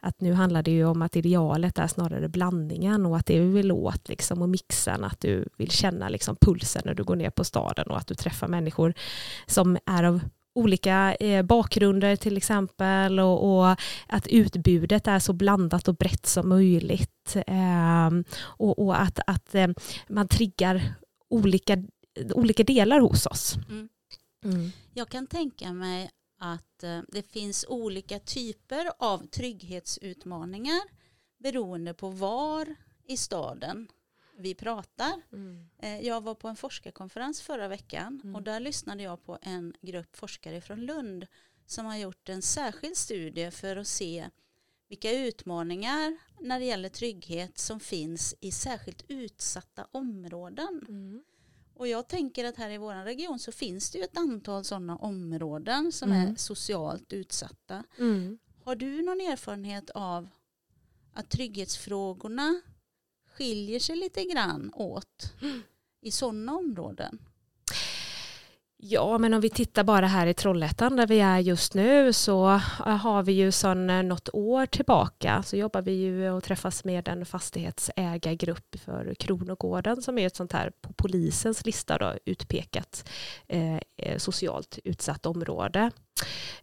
att 0.00 0.20
nu 0.20 0.32
handlar 0.32 0.62
det 0.62 0.70
ju 0.70 0.84
om 0.84 1.02
att 1.02 1.16
idealet 1.16 1.78
är 1.78 1.86
snarare 1.86 2.28
blandningen 2.28 3.06
och 3.06 3.16
att 3.16 3.26
det 3.26 3.40
vi 3.40 3.48
vill 3.48 3.72
åt 3.72 4.08
liksom, 4.08 4.42
och 4.42 4.48
mixen, 4.48 5.04
att 5.04 5.20
du 5.20 5.48
vill 5.58 5.70
känna 5.70 6.08
liksom, 6.08 6.36
pulsen 6.40 6.82
när 6.84 6.94
du 6.94 7.04
går 7.04 7.16
ner 7.16 7.30
på 7.30 7.44
staden 7.44 7.86
och 7.86 7.96
att 7.96 8.06
du 8.06 8.14
träffar 8.14 8.48
människor 8.48 8.94
som 9.46 9.78
är 9.86 10.04
av 10.04 10.20
olika 10.54 11.14
eh, 11.14 11.42
bakgrunder 11.42 12.16
till 12.16 12.36
exempel 12.36 13.20
och, 13.20 13.58
och, 13.58 13.76
att 14.06 14.26
utbudet 14.26 15.06
är 15.06 15.18
så 15.18 15.32
blandat 15.32 15.88
och 15.88 15.96
brett 15.96 16.26
som 16.26 16.48
möjligt 16.48 17.36
eh, 17.46 18.10
och, 18.38 18.78
och, 18.78 19.00
att, 19.00 19.18
att 19.26 19.54
eh, 19.54 19.68
man 20.08 20.28
triggar 20.28 20.82
olika 21.30 21.76
olika 22.34 22.64
delar 22.64 23.00
hos 23.00 23.26
oss. 23.26 23.54
Mm. 23.68 23.88
Mm. 24.44 24.70
Jag 24.94 25.08
kan 25.08 25.26
tänka 25.26 25.72
mig 25.72 26.10
att 26.38 26.82
eh, 26.82 27.00
det 27.08 27.22
finns 27.22 27.64
olika 27.68 28.18
typer 28.18 28.90
av 28.98 29.26
trygghetsutmaningar 29.26 30.80
beroende 31.38 31.94
på 31.94 32.08
var 32.08 32.74
i 33.04 33.16
staden 33.16 33.88
vi 34.38 34.54
pratar. 34.54 35.22
Mm. 35.32 35.68
Eh, 35.78 36.00
jag 36.00 36.20
var 36.20 36.34
på 36.34 36.48
en 36.48 36.56
forskarkonferens 36.56 37.42
förra 37.42 37.68
veckan 37.68 38.20
mm. 38.24 38.36
och 38.36 38.42
där 38.42 38.60
lyssnade 38.60 39.02
jag 39.02 39.24
på 39.24 39.38
en 39.42 39.74
grupp 39.80 40.16
forskare 40.16 40.60
från 40.60 40.80
Lund 40.80 41.26
som 41.66 41.86
har 41.86 41.96
gjort 41.96 42.28
en 42.28 42.42
särskild 42.42 42.96
studie 42.96 43.50
för 43.50 43.76
att 43.76 43.86
se 43.86 44.30
vilka 44.88 45.12
utmaningar 45.12 46.16
när 46.40 46.58
det 46.58 46.64
gäller 46.64 46.88
trygghet 46.88 47.58
som 47.58 47.80
finns 47.80 48.34
i 48.40 48.52
särskilt 48.52 49.04
utsatta 49.08 49.86
områden. 49.92 50.84
Mm. 50.88 51.24
Och 51.78 51.88
jag 51.88 52.08
tänker 52.08 52.44
att 52.44 52.56
här 52.56 52.70
i 52.70 52.78
vår 52.78 53.04
region 53.04 53.38
så 53.38 53.52
finns 53.52 53.90
det 53.90 53.98
ju 53.98 54.04
ett 54.04 54.16
antal 54.16 54.64
sådana 54.64 54.96
områden 54.96 55.92
som 55.92 56.12
mm. 56.12 56.32
är 56.32 56.36
socialt 56.36 57.12
utsatta. 57.12 57.84
Mm. 57.98 58.38
Har 58.64 58.76
du 58.76 59.02
någon 59.02 59.20
erfarenhet 59.20 59.90
av 59.90 60.28
att 61.12 61.30
trygghetsfrågorna 61.30 62.60
skiljer 63.34 63.80
sig 63.80 63.96
lite 63.96 64.24
grann 64.24 64.70
åt 64.74 65.32
mm. 65.42 65.62
i 66.00 66.10
sådana 66.10 66.56
områden? 66.56 67.18
Ja, 68.78 69.18
men 69.18 69.34
om 69.34 69.40
vi 69.40 69.50
tittar 69.50 69.84
bara 69.84 70.06
här 70.06 70.26
i 70.26 70.34
Trollhättan 70.34 70.96
där 70.96 71.06
vi 71.06 71.20
är 71.20 71.38
just 71.38 71.74
nu 71.74 72.12
så 72.12 72.46
har 72.80 73.22
vi 73.22 73.32
ju 73.32 73.52
sedan 73.52 74.08
något 74.08 74.28
år 74.32 74.66
tillbaka 74.66 75.42
så 75.42 75.56
jobbar 75.56 75.82
vi 75.82 75.92
ju 75.92 76.30
och 76.30 76.44
träffas 76.44 76.84
med 76.84 77.08
en 77.08 77.26
fastighetsägargrupp 77.26 78.76
för 78.84 79.14
Kronogården 79.14 80.02
som 80.02 80.18
är 80.18 80.26
ett 80.26 80.36
sånt 80.36 80.52
här 80.52 80.72
på 80.80 80.92
polisens 80.92 81.66
lista 81.66 81.98
då, 81.98 82.14
utpekat 82.24 83.08
eh, 83.48 83.76
eh 83.76 84.18
socialt 84.18 84.78
utsatt 84.84 85.26
område. 85.26 85.90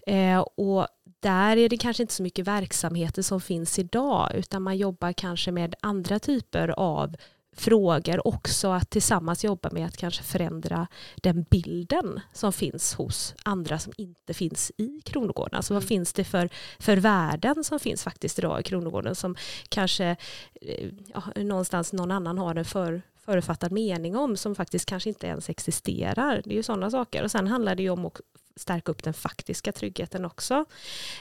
Eh, 0.07 0.39
och 0.39 0.87
där 1.19 1.57
är 1.57 1.69
det 1.69 1.77
kanske 1.77 2.03
inte 2.03 2.13
så 2.13 2.23
mycket 2.23 2.47
verksamheter 2.47 3.21
som 3.21 3.41
finns 3.41 3.79
idag 3.79 4.31
utan 4.35 4.61
man 4.61 4.77
jobbar 4.77 5.13
kanske 5.13 5.51
med 5.51 5.75
andra 5.81 6.19
typer 6.19 6.67
av 6.79 7.15
frågor 7.55 8.27
också 8.27 8.67
att 8.67 8.89
tillsammans 8.89 9.43
jobba 9.43 9.69
med 9.71 9.85
att 9.85 9.97
kanske 9.97 10.23
förändra 10.23 10.87
den 11.15 11.43
bilden 11.43 12.19
som 12.33 12.53
finns 12.53 12.93
hos 12.93 13.35
andra 13.43 13.79
som 13.79 13.93
inte 13.97 14.33
finns 14.33 14.71
i 14.77 15.01
Kronogården. 15.05 15.57
Alltså 15.57 15.73
vad 15.73 15.83
mm. 15.83 15.87
finns 15.87 16.13
det 16.13 16.23
för, 16.23 16.49
för 16.79 16.97
värden 16.97 17.63
som 17.63 17.79
finns 17.79 18.03
faktiskt 18.03 18.39
idag 18.39 18.59
i 18.59 18.63
Kronogården 18.63 19.15
som 19.15 19.35
kanske 19.69 20.15
eh, 20.61 20.89
ja, 21.13 21.23
någonstans 21.35 21.93
någon 21.93 22.11
annan 22.11 22.37
har 22.37 22.55
en 22.55 22.65
för, 22.65 23.01
förutfattad 23.15 23.71
mening 23.71 24.15
om 24.15 24.37
som 24.37 24.55
faktiskt 24.55 24.85
kanske 24.85 25.09
inte 25.09 25.27
ens 25.27 25.49
existerar. 25.49 26.41
Det 26.45 26.51
är 26.51 26.55
ju 26.55 26.63
sådana 26.63 26.91
saker. 26.91 27.23
Och 27.23 27.31
sen 27.31 27.47
handlar 27.47 27.75
det 27.75 27.83
ju 27.83 27.89
om 27.89 28.05
att 28.05 28.21
stärka 28.55 28.91
upp 28.91 29.03
den 29.03 29.13
faktiska 29.13 29.71
tryggheten 29.71 30.25
också. 30.25 30.65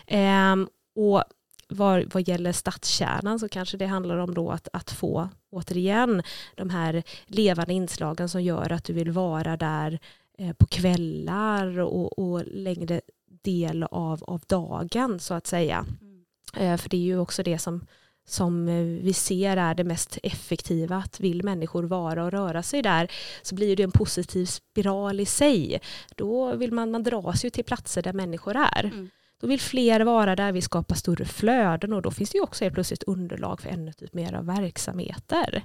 Ehm, 0.07 0.69
och 0.95 1.25
var, 1.73 2.07
vad 2.13 2.29
gäller 2.29 2.53
stadskärnan 2.53 3.39
så 3.39 3.49
kanske 3.49 3.77
det 3.77 3.87
handlar 3.87 4.17
om 4.17 4.35
då 4.35 4.51
att, 4.51 4.69
att 4.73 4.91
få 4.91 5.29
återigen 5.51 6.23
de 6.57 6.71
här 6.71 7.03
levande 7.27 7.73
inslagen 7.73 8.29
som 8.29 8.43
gör 8.43 8.73
att 8.73 8.85
du 8.85 8.93
vill 8.93 9.11
vara 9.11 9.57
där 9.57 9.99
eh, 10.39 10.53
på 10.53 10.67
kvällar 10.67 11.79
och, 11.79 12.19
och 12.19 12.43
längre 12.47 13.01
del 13.43 13.83
av, 13.83 14.25
av 14.25 14.41
dagen 14.47 15.21
så 15.21 15.35
att 15.35 15.47
säga. 15.47 15.87
Mm. 16.01 16.25
Eh, 16.57 16.77
för 16.77 16.89
det 16.89 16.97
är 16.97 17.01
ju 17.01 17.19
också 17.19 17.43
det 17.43 17.59
som, 17.59 17.87
som 18.27 18.67
vi 19.03 19.13
ser 19.13 19.57
är 19.57 19.75
det 19.75 19.85
mest 19.85 20.19
effektiva. 20.23 20.97
Att 20.97 21.21
vill 21.21 21.45
människor 21.45 21.83
vara 21.83 22.25
och 22.25 22.33
röra 22.33 22.63
sig 22.63 22.83
där 22.83 23.11
så 23.43 23.55
blir 23.55 23.77
det 23.77 23.83
en 23.83 23.93
positiv 23.93 24.47
spiral 24.47 25.21
i 25.21 25.27
sig. 25.27 25.81
Då 26.17 26.57
vill 26.57 26.73
man, 26.73 26.91
man 26.91 27.03
dras 27.03 27.45
ju 27.45 27.51
till 27.51 27.65
platser 27.65 28.03
där 28.03 28.13
människor 28.13 28.57
är. 28.57 28.85
Mm. 28.85 29.11
Då 29.43 29.49
vill 29.49 29.61
fler 29.61 30.01
vara 30.01 30.37
där, 30.37 30.53
vi 30.53 30.63
skapar 30.63 30.95
större 30.95 31.25
flöden 31.25 31.93
och 31.93 32.03
då 32.03 32.11
finns 32.11 32.31
det 32.31 32.39
ju 32.39 32.43
också 32.43 32.65
helt 32.65 32.75
plötsligt 32.75 33.03
underlag 33.03 33.61
för 33.61 33.69
ännu 33.69 33.93
typ 33.93 34.15
mer 34.15 34.35
av 34.35 34.47
verksamheter. 34.47 35.65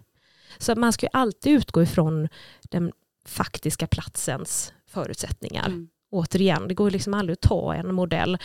Så 0.58 0.76
man 0.76 0.94
ska 0.94 1.06
ju 1.06 1.10
alltid 1.14 1.54
utgå 1.54 1.84
ifrån 1.84 2.28
den 2.62 2.92
faktiska 3.26 3.88
platsens 3.88 4.74
förutsättningar. 4.88 5.66
Mm. 5.66 5.90
Återigen, 6.12 6.68
det 6.68 6.74
går 6.74 6.92
liksom 6.92 7.14
aldrig 7.14 7.34
att 7.34 7.50
ta 7.50 7.74
en 7.74 7.96
modell 7.96 8.38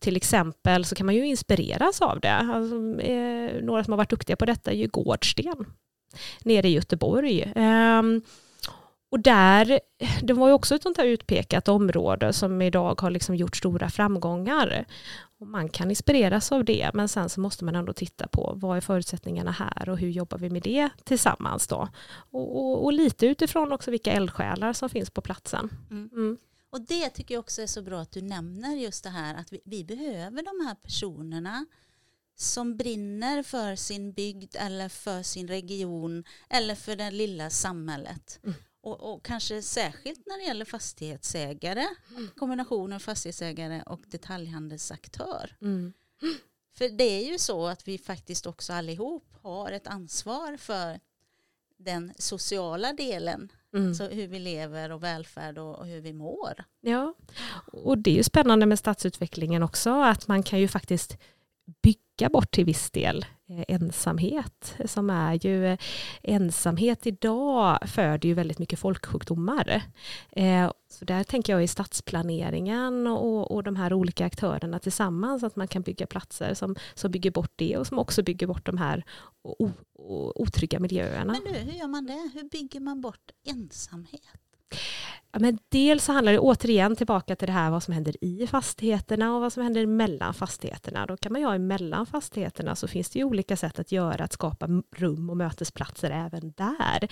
till 0.00 0.16
exempel 0.16 0.84
så 0.84 0.94
kan 0.94 1.06
man 1.06 1.14
ju 1.14 1.26
inspireras 1.26 2.02
av 2.02 2.20
det. 2.20 2.34
Alltså, 2.34 3.00
eh, 3.00 3.62
några 3.62 3.84
som 3.84 3.92
har 3.92 3.96
varit 3.96 4.10
duktiga 4.10 4.36
på 4.36 4.44
detta 4.44 4.70
är 4.70 4.76
ju 4.76 4.88
Gårdsten 4.88 5.64
nere 6.44 6.68
i 6.68 6.72
Göteborg. 6.72 7.52
Um, 7.56 8.22
och 9.12 9.20
där, 9.20 9.80
det 10.22 10.32
var 10.32 10.48
ju 10.48 10.54
också 10.54 10.74
ett 10.74 10.82
sånt 10.82 10.96
här 10.96 11.06
utpekat 11.06 11.68
område 11.68 12.32
som 12.32 12.62
idag 12.62 13.00
har 13.00 13.10
liksom 13.10 13.36
gjort 13.36 13.56
stora 13.56 13.90
framgångar. 13.90 14.84
Och 15.38 15.46
man 15.46 15.68
kan 15.68 15.90
inspireras 15.90 16.52
av 16.52 16.64
det, 16.64 16.90
men 16.94 17.08
sen 17.08 17.28
så 17.28 17.40
måste 17.40 17.64
man 17.64 17.76
ändå 17.76 17.92
titta 17.92 18.28
på 18.28 18.52
vad 18.56 18.76
är 18.76 18.80
förutsättningarna 18.80 19.50
här 19.50 19.88
och 19.88 19.98
hur 19.98 20.08
jobbar 20.08 20.38
vi 20.38 20.50
med 20.50 20.62
det 20.62 20.90
tillsammans 21.04 21.66
då. 21.66 21.88
Och, 22.30 22.56
och, 22.56 22.84
och 22.84 22.92
lite 22.92 23.26
utifrån 23.26 23.72
också 23.72 23.90
vilka 23.90 24.12
eldsjälar 24.12 24.72
som 24.72 24.88
finns 24.88 25.10
på 25.10 25.20
platsen. 25.20 25.70
Mm. 25.90 26.10
Mm. 26.12 26.38
Och 26.70 26.80
det 26.80 27.10
tycker 27.10 27.34
jag 27.34 27.40
också 27.40 27.62
är 27.62 27.66
så 27.66 27.82
bra 27.82 28.00
att 28.00 28.12
du 28.12 28.22
nämner 28.22 28.76
just 28.76 29.04
det 29.04 29.10
här 29.10 29.34
att 29.34 29.52
vi, 29.52 29.60
vi 29.64 29.84
behöver 29.84 30.42
de 30.42 30.66
här 30.66 30.74
personerna 30.74 31.66
som 32.36 32.76
brinner 32.76 33.42
för 33.42 33.76
sin 33.76 34.12
bygd 34.12 34.56
eller 34.58 34.88
för 34.88 35.22
sin 35.22 35.48
region 35.48 36.24
eller 36.50 36.74
för 36.74 36.96
det 36.96 37.10
lilla 37.10 37.50
samhället. 37.50 38.40
Mm. 38.42 38.54
Och, 38.82 39.12
och, 39.12 39.22
kanske 39.22 39.62
särskilt 39.62 40.26
när 40.26 40.38
det 40.38 40.44
gäller 40.44 40.64
fastighetsägare, 40.64 41.86
mm. 42.10 42.28
kombinationen 42.36 43.00
fastighetsägare 43.00 43.82
och 43.86 44.00
detaljhandelsaktör. 44.06 45.56
Mm. 45.60 45.92
För 46.74 46.88
det 46.88 47.04
är 47.04 47.32
ju 47.32 47.38
så 47.38 47.66
att 47.66 47.88
vi 47.88 47.98
faktiskt 47.98 48.46
också 48.46 48.72
allihop 48.72 49.24
har 49.42 49.72
ett 49.72 49.86
ansvar 49.86 50.56
för 50.56 51.00
den 51.78 52.12
sociala 52.18 52.92
delen. 52.92 53.52
Mm. 53.74 53.88
Alltså 53.88 54.08
hur 54.08 54.28
vi 54.28 54.38
lever 54.38 54.92
och 54.92 55.02
välfärd 55.02 55.58
och, 55.58 55.78
och 55.78 55.86
hur 55.86 56.00
vi 56.00 56.12
mår. 56.12 56.64
Ja, 56.80 57.14
och 57.72 57.98
det 57.98 58.10
är 58.10 58.14
ju 58.14 58.22
spännande 58.22 58.66
med 58.66 58.78
stadsutvecklingen 58.78 59.62
också, 59.62 59.90
att 59.90 60.28
man 60.28 60.42
kan 60.42 60.60
ju 60.60 60.68
faktiskt 60.68 61.18
bygga 61.82 62.28
bort 62.28 62.50
till 62.50 62.64
viss 62.64 62.90
del 62.90 63.26
Eh, 63.52 63.64
ensamhet 63.68 64.74
som 64.84 65.10
är 65.10 65.46
ju 65.46 65.66
eh, 65.66 65.78
ensamhet 66.22 67.06
idag 67.06 67.78
föder 67.86 68.28
ju 68.28 68.34
väldigt 68.34 68.58
mycket 68.58 68.78
folksjukdomar. 68.78 69.82
Eh, 70.30 70.70
så 70.88 71.04
där 71.04 71.24
tänker 71.24 71.52
jag 71.52 71.64
i 71.64 71.68
stadsplaneringen 71.68 73.06
och, 73.06 73.50
och 73.50 73.62
de 73.62 73.76
här 73.76 73.92
olika 73.92 74.26
aktörerna 74.26 74.78
tillsammans 74.78 75.42
att 75.42 75.56
man 75.56 75.68
kan 75.68 75.82
bygga 75.82 76.06
platser 76.06 76.54
som, 76.54 76.76
som 76.94 77.10
bygger 77.10 77.30
bort 77.30 77.52
det 77.56 77.76
och 77.76 77.86
som 77.86 77.98
också 77.98 78.22
bygger 78.22 78.46
bort 78.46 78.66
de 78.66 78.78
här 78.78 79.04
o, 79.42 79.70
o, 79.94 80.32
otrygga 80.36 80.80
miljöerna. 80.80 81.32
Men 81.32 81.52
du, 81.52 81.58
hur 81.58 81.72
gör 81.72 81.88
man 81.88 82.06
det? 82.06 82.30
Hur 82.34 82.48
bygger 82.48 82.80
man 82.80 83.00
bort 83.00 83.30
ensamhet? 83.44 84.41
Ja, 85.34 85.38
men 85.38 85.58
dels 85.68 86.04
så 86.04 86.12
handlar 86.12 86.32
det 86.32 86.38
återigen 86.38 86.96
tillbaka 86.96 87.36
till 87.36 87.46
det 87.46 87.52
här 87.52 87.70
vad 87.70 87.82
som 87.82 87.94
händer 87.94 88.24
i 88.24 88.46
fastigheterna 88.46 89.34
och 89.34 89.40
vad 89.40 89.52
som 89.52 89.62
händer 89.62 89.86
mellan 89.86 90.34
fastigheterna. 90.34 91.06
Då 91.06 91.16
kan 91.16 91.32
man 91.32 91.42
ha 91.42 91.58
mellan 91.58 92.06
fastigheterna 92.06 92.76
så 92.76 92.88
finns 92.88 93.10
det 93.10 93.18
ju 93.18 93.24
olika 93.24 93.56
sätt 93.56 93.78
att 93.78 93.92
göra 93.92 94.24
att 94.24 94.32
skapa 94.32 94.66
rum 94.96 95.30
och 95.30 95.36
mötesplatser 95.36 96.10
även 96.10 96.52
där. 96.56 97.08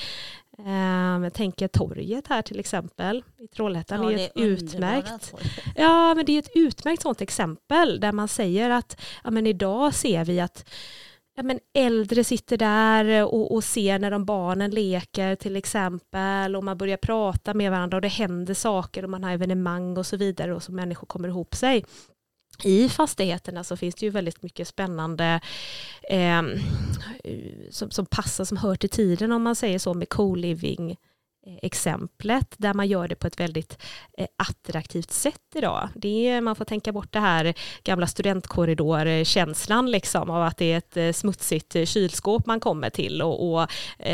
Um, 0.59 1.25
jag 1.25 1.35
tänker 1.35 1.69
torget 1.69 2.27
här 2.27 2.43
till 2.43 2.61
exempel 2.61 3.25
i 3.39 3.47
Trollhättan 3.47 4.03
ja, 4.03 4.13
är 4.13 4.17
ett 4.17 4.33
utmärkt. 4.35 5.35
Ja, 5.77 6.15
men 6.15 6.27
det 6.27 6.33
är 6.33 6.39
ett 6.39 6.51
utmärkt 6.55 7.03
sådant 7.03 7.21
exempel 7.21 8.01
där 8.01 8.13
man 8.13 8.29
säger 8.29 8.71
att 8.71 9.01
ja, 9.25 9.31
men 9.31 9.47
idag 9.47 9.95
ser 9.95 10.25
vi 10.25 10.41
att 10.41 10.65
ja, 11.41 11.45
men 11.45 11.61
äldre 11.75 12.25
sitter 12.25 12.57
där 12.57 13.25
och, 13.25 13.55
och 13.55 13.65
ser 13.65 13.99
när 13.99 14.11
de 14.11 14.25
barnen 14.25 14.71
leker 14.71 15.37
till 15.37 15.57
exempel 15.57 16.57
och 16.57 16.65
man 16.65 16.79
börjar 16.79 16.97
prata 16.97 17.55
med 17.55 17.71
varandra 17.71 17.97
och 17.97 18.03
det 18.03 18.09
händer 18.09 18.55
saker 18.55 19.03
och 19.03 19.11
man 19.11 19.25
har 19.25 19.31
evenemang 19.31 19.97
och 19.97 20.07
så 20.07 20.17
vidare 20.17 20.55
och 20.55 20.63
så 20.63 20.73
människor 20.73 21.07
kommer 21.07 21.29
ihop 21.29 21.55
sig. 21.55 21.85
I 22.65 22.89
fastigheterna 22.89 23.65
så 23.65 23.77
finns 23.77 23.95
det 23.95 24.07
ju 24.07 24.11
väldigt 24.11 24.43
mycket 24.43 24.69
spännande 24.69 25.41
eh, 26.11 26.43
som, 27.71 27.91
som 27.91 28.07
passar, 28.07 28.45
som 28.45 28.57
hör 28.57 28.75
till 28.75 28.91
tiden 28.91 29.33
om 29.33 29.43
man 29.43 29.57
säger 29.57 29.79
så 29.79 29.95
med 29.95 30.09
co-living 30.09 30.97
exemplet 31.63 32.55
där 32.57 32.75
man 32.75 32.89
gör 32.89 33.09
det 33.09 33.15
på 33.15 33.27
ett 33.27 33.41
väldigt 33.41 33.79
eh, 34.19 34.27
attraktivt 34.37 35.11
sätt 35.11 35.41
idag. 35.55 35.89
Det 35.95 36.29
är, 36.29 36.41
man 36.41 36.57
får 36.57 36.65
tänka 36.65 36.93
bort 36.93 37.13
det 37.13 37.21
här 37.21 37.55
gamla 37.85 38.07
studentkorridorkänslan 38.07 39.91
liksom 39.91 40.31
av 40.31 40.43
att 40.43 40.57
det 40.57 40.73
är 40.73 40.79
ett 40.79 40.97
eh, 40.97 41.13
smutsigt 41.13 41.77
eh, 41.77 41.85
kylskåp 41.85 42.47
man 42.47 42.61
kommer 42.61 42.91
till 42.91 43.23
och, 43.23 43.53
och 43.53 43.69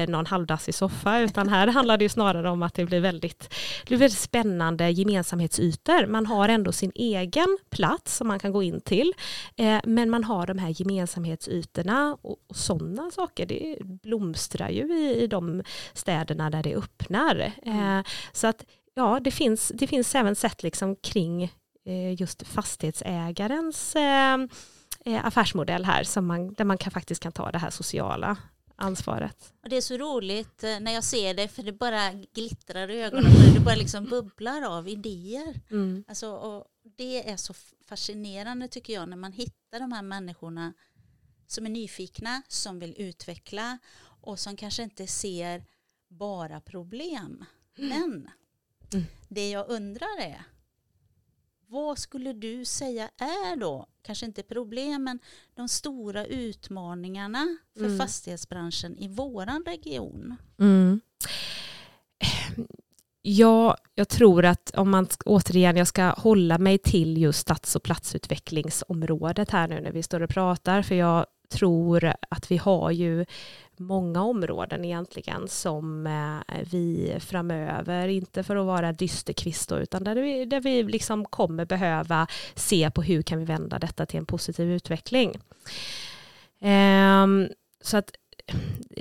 någon 0.08 0.26
halvdassig 0.26 0.74
soffa 0.74 1.20
utan 1.20 1.48
här 1.48 1.66
handlar 1.76 1.98
det 1.98 2.04
ju 2.04 2.08
snarare 2.08 2.50
om 2.50 2.62
att 2.62 2.74
det 2.74 2.84
blir 2.84 3.00
väldigt, 3.00 3.40
det 3.80 3.86
blir 3.88 3.98
väldigt 3.98 4.18
spännande 4.18 4.90
gemensamhetsytor. 4.90 6.06
Man 6.06 6.26
har 6.26 6.48
ändå 6.48 6.72
sin 6.72 6.92
egen 6.94 7.58
plats 7.70 8.16
som 8.16 8.28
man 8.28 8.38
kan 8.38 8.52
gå 8.52 8.62
in 8.62 8.80
till 8.80 9.12
men 9.84 10.10
man 10.10 10.24
har 10.24 10.46
de 10.46 10.58
här 10.58 10.80
gemensamhetsytorna 10.80 12.16
och, 12.22 12.36
och 12.48 12.56
sådana 12.56 13.10
saker 13.10 13.46
det 13.46 13.76
blomstrar 13.80 14.68
ju 14.68 14.98
i, 14.98 15.22
i 15.22 15.26
de 15.26 15.62
städerna 15.92 16.50
där 16.50 16.62
det 16.62 16.72
är 16.72 16.78
öppna 16.78 17.25
marknader. 17.26 17.52
Mm. 17.62 17.98
Eh, 17.98 18.04
så 18.32 18.46
att 18.46 18.64
ja, 18.94 19.20
det 19.20 19.30
finns, 19.30 19.72
det 19.74 19.86
finns 19.86 20.14
även 20.14 20.36
sätt 20.36 20.62
liksom 20.62 20.96
kring 20.96 21.42
eh, 21.84 22.20
just 22.20 22.46
fastighetsägarens 22.46 23.96
eh, 23.96 24.46
affärsmodell 25.22 25.84
här 25.84 26.04
som 26.04 26.26
man, 26.26 26.54
där 26.54 26.64
man 26.64 26.78
kan, 26.78 26.90
faktiskt 26.90 27.22
kan 27.22 27.32
ta 27.32 27.50
det 27.50 27.58
här 27.58 27.70
sociala 27.70 28.36
ansvaret. 28.76 29.52
Och 29.62 29.68
det 29.68 29.76
är 29.76 29.80
så 29.80 29.96
roligt 29.96 30.62
när 30.62 30.92
jag 30.92 31.04
ser 31.04 31.34
det 31.34 31.48
för 31.48 31.62
det 31.62 31.72
bara 31.72 32.12
glittrar 32.34 32.90
i 32.90 33.02
ögonen 33.02 33.32
mm. 33.32 33.54
det 33.54 33.60
bara 33.60 33.74
liksom 33.74 34.04
bubblar 34.04 34.62
av 34.62 34.88
idéer. 34.88 35.60
Mm. 35.70 36.04
Alltså, 36.08 36.28
och 36.30 36.64
det 36.96 37.30
är 37.30 37.36
så 37.36 37.54
fascinerande 37.88 38.68
tycker 38.68 38.92
jag 38.92 39.08
när 39.08 39.16
man 39.16 39.32
hittar 39.32 39.80
de 39.80 39.92
här 39.92 40.02
människorna 40.02 40.72
som 41.46 41.66
är 41.66 41.70
nyfikna, 41.70 42.42
som 42.48 42.78
vill 42.78 42.94
utveckla 42.98 43.78
och 44.20 44.38
som 44.38 44.56
kanske 44.56 44.82
inte 44.82 45.06
ser 45.06 45.64
bara 46.08 46.60
problem. 46.60 47.44
Mm. 47.78 47.88
Men 47.88 48.30
mm. 48.92 49.06
det 49.28 49.50
jag 49.50 49.68
undrar 49.68 50.20
är, 50.20 50.42
vad 51.68 51.98
skulle 51.98 52.32
du 52.32 52.64
säga 52.64 53.10
är 53.18 53.56
då, 53.56 53.86
kanske 54.02 54.26
inte 54.26 54.42
problemen, 54.42 55.18
de 55.54 55.68
stora 55.68 56.26
utmaningarna 56.26 57.58
för 57.74 57.84
mm. 57.84 57.98
fastighetsbranschen 57.98 58.98
i 58.98 59.08
våran 59.08 59.64
region? 59.66 60.36
Mm. 60.58 61.00
Ja, 63.22 63.76
jag 63.94 64.08
tror 64.08 64.44
att 64.44 64.70
om 64.74 64.90
man 64.90 65.06
återigen, 65.24 65.76
jag 65.76 65.88
ska 65.88 66.08
hålla 66.08 66.58
mig 66.58 66.78
till 66.78 67.18
just 67.18 67.38
stads 67.38 67.76
och 67.76 67.82
platsutvecklingsområdet 67.82 69.50
här 69.50 69.68
nu 69.68 69.80
när 69.80 69.92
vi 69.92 70.02
står 70.02 70.20
och 70.20 70.30
pratar, 70.30 70.82
för 70.82 70.94
jag 70.94 71.26
tror 71.48 72.12
att 72.28 72.50
vi 72.50 72.56
har 72.56 72.90
ju 72.90 73.24
många 73.76 74.22
områden 74.22 74.84
egentligen 74.84 75.48
som 75.48 76.06
eh, 76.06 76.58
vi 76.70 77.16
framöver, 77.20 78.08
inte 78.08 78.42
för 78.42 78.56
att 78.56 78.66
vara 78.66 78.92
dysterkvist 78.92 79.72
utan 79.72 80.04
där 80.04 80.14
vi, 80.14 80.44
där 80.44 80.60
vi 80.60 80.82
liksom 80.82 81.24
kommer 81.24 81.64
behöva 81.64 82.26
se 82.54 82.90
på 82.90 83.02
hur 83.02 83.22
kan 83.22 83.38
vi 83.38 83.44
vända 83.44 83.78
detta 83.78 84.06
till 84.06 84.18
en 84.18 84.26
positiv 84.26 84.70
utveckling. 84.70 85.38
Ehm, 86.60 87.48
så 87.80 87.96
att 87.96 88.10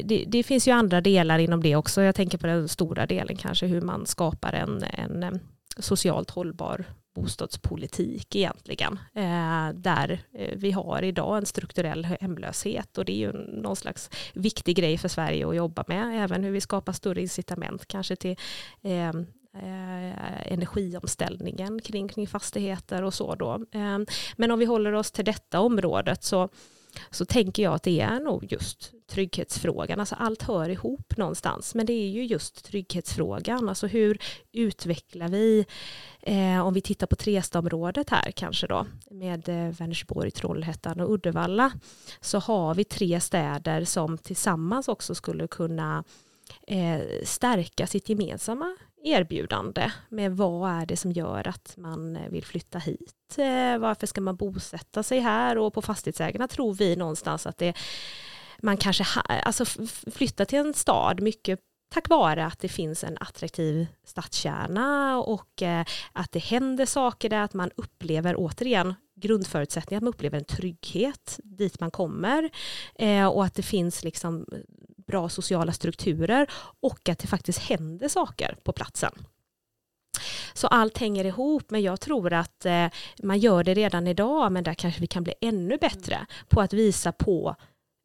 det, 0.03 0.25
det, 0.27 0.43
finns 0.43 0.67
ju 0.67 0.71
andra 0.71 1.01
delar 1.01 1.39
inom 1.39 1.63
det 1.63 1.75
också. 1.75 2.01
Jag 2.01 2.15
tänker 2.15 2.37
på 2.37 2.47
den 2.47 2.67
stora 2.67 3.05
delen 3.05 3.37
kanske 3.37 3.65
hur 3.65 3.81
man 3.81 4.05
skapar 4.05 4.53
en, 4.53 4.83
en 4.83 5.23
eh, 5.23 5.31
socialt 5.79 6.29
hållbar 6.29 6.85
bostadspolitik 7.15 8.35
egentligen. 8.35 8.99
Eh, 9.13 9.69
där 9.73 10.19
eh, 10.33 10.57
vi 10.57 10.71
har 10.71 11.01
idag 11.01 11.37
en 11.37 11.45
strukturell 11.45 12.05
hemlöshet 12.05 12.97
och 12.97 13.05
det 13.05 13.11
är 13.11 13.17
ju 13.17 13.31
någon 13.61 13.75
slags 13.75 14.09
viktig 14.33 14.75
grej 14.75 14.97
för 14.97 15.07
Sverige 15.07 15.47
att 15.47 15.55
jobba 15.55 15.83
med. 15.87 16.23
Även 16.23 16.43
hur 16.43 16.51
vi 16.51 16.61
skapar 16.61 16.93
större 16.93 17.21
incitament 17.21 17.87
kanske 17.87 18.15
till 18.15 18.35
eh, 18.81 19.09
eh 19.09 20.51
energiomställningen 20.51 21.81
kring, 21.81 22.07
kring 22.07 22.27
fastigheter 22.27 23.03
och 23.03 23.13
så 23.13 23.35
då. 23.35 23.53
Eh, 23.71 23.99
men 24.35 24.51
om 24.51 24.59
vi 24.59 24.65
håller 24.65 24.93
oss 24.93 25.11
till 25.11 25.25
detta 25.25 25.59
området 25.59 26.23
så 26.23 26.49
så 27.11 27.25
tänker 27.25 27.63
jag 27.63 27.73
att 27.73 27.83
det 27.83 28.01
är 28.01 28.19
nog 28.19 28.51
just 28.51 28.91
trygghetsfrågan. 29.07 29.99
Alltså 29.99 30.15
allt 30.15 30.43
hör 30.43 30.69
ihop 30.69 31.17
någonstans, 31.17 31.75
men 31.75 31.85
det 31.85 31.93
är 31.93 32.07
ju 32.07 32.25
just 32.25 32.65
trygghetsfrågan. 32.65 33.69
Alltså 33.69 33.87
hur 33.87 34.21
utvecklar 34.51 35.27
vi, 35.27 35.65
eh, 36.21 36.65
om 36.67 36.73
vi 36.73 36.81
tittar 36.81 37.07
på 37.07 37.15
Trestaområdet 37.15 38.09
här 38.09 38.31
kanske 38.31 38.67
då, 38.67 38.85
med 39.09 39.49
eh, 39.49 39.73
Vänersborg, 39.79 40.31
Trollhättan 40.31 40.99
och 40.99 41.13
Uddevalla, 41.13 41.71
så 42.21 42.39
har 42.39 42.75
vi 42.75 42.83
tre 42.83 43.19
städer 43.19 43.85
som 43.85 44.17
tillsammans 44.17 44.87
också 44.87 45.15
skulle 45.15 45.47
kunna 45.47 46.03
eh, 46.67 47.01
stärka 47.23 47.87
sitt 47.87 48.09
gemensamma 48.09 48.75
erbjudande 49.05 49.91
med 50.09 50.37
vad 50.37 50.71
är 50.71 50.85
det 50.85 50.97
som 50.97 51.11
gör 51.11 51.47
att 51.47 51.73
man 51.77 52.15
eh, 52.15 52.29
vill 52.29 52.45
flytta 52.45 52.79
hit. 52.79 53.37
Eh, 53.37 53.77
varför 53.77 54.07
ska 54.07 54.21
man 54.21 54.35
bosätta 54.35 55.03
sig 55.03 55.19
här? 55.19 55.57
Och 55.57 55.73
på 55.73 55.81
fastighetsägarna 55.81 56.47
tror 56.47 56.73
vi 56.73 56.95
någonstans 56.95 57.47
att 57.47 57.57
det, 57.57 57.73
man 58.61 58.77
kanske 58.77 59.05
alltså 59.21 59.65
flyttar 60.11 60.45
till 60.45 60.59
en 60.59 60.73
stad 60.73 61.21
mycket 61.21 61.59
tack 61.93 62.09
vare 62.09 62.45
att 62.45 62.59
det 62.59 62.67
finns 62.67 63.03
en 63.03 63.17
attraktiv 63.19 63.87
stadskärna 64.05 65.19
och 65.19 65.61
eh, 65.61 65.85
att 66.13 66.31
det 66.31 66.39
händer 66.39 66.85
saker 66.85 67.29
där, 67.29 67.41
att 67.41 67.53
man 67.53 67.71
upplever 67.75 68.35
återigen 68.37 68.93
grundförutsättningar, 69.15 69.97
att 69.97 70.03
man 70.03 70.13
upplever 70.13 70.37
en 70.37 70.45
trygghet 70.45 71.39
dit 71.43 71.79
man 71.79 71.91
kommer 71.91 72.49
och 73.33 73.45
att 73.45 73.55
det 73.55 73.63
finns 73.63 74.03
liksom 74.03 74.45
bra 75.07 75.29
sociala 75.29 75.73
strukturer 75.73 76.47
och 76.79 77.09
att 77.09 77.19
det 77.19 77.27
faktiskt 77.27 77.59
händer 77.59 78.07
saker 78.07 78.55
på 78.63 78.71
platsen. 78.71 79.11
Så 80.53 80.67
allt 80.67 80.97
hänger 80.97 81.25
ihop, 81.25 81.63
men 81.69 81.81
jag 81.81 82.01
tror 82.01 82.33
att 82.33 82.65
eh, 82.65 82.87
man 83.23 83.39
gör 83.39 83.63
det 83.63 83.73
redan 83.73 84.07
idag, 84.07 84.51
men 84.51 84.63
där 84.63 84.73
kanske 84.73 85.01
vi 85.01 85.07
kan 85.07 85.23
bli 85.23 85.33
ännu 85.41 85.77
bättre 85.77 86.25
på 86.49 86.61
att 86.61 86.73
visa 86.73 87.11
på 87.11 87.55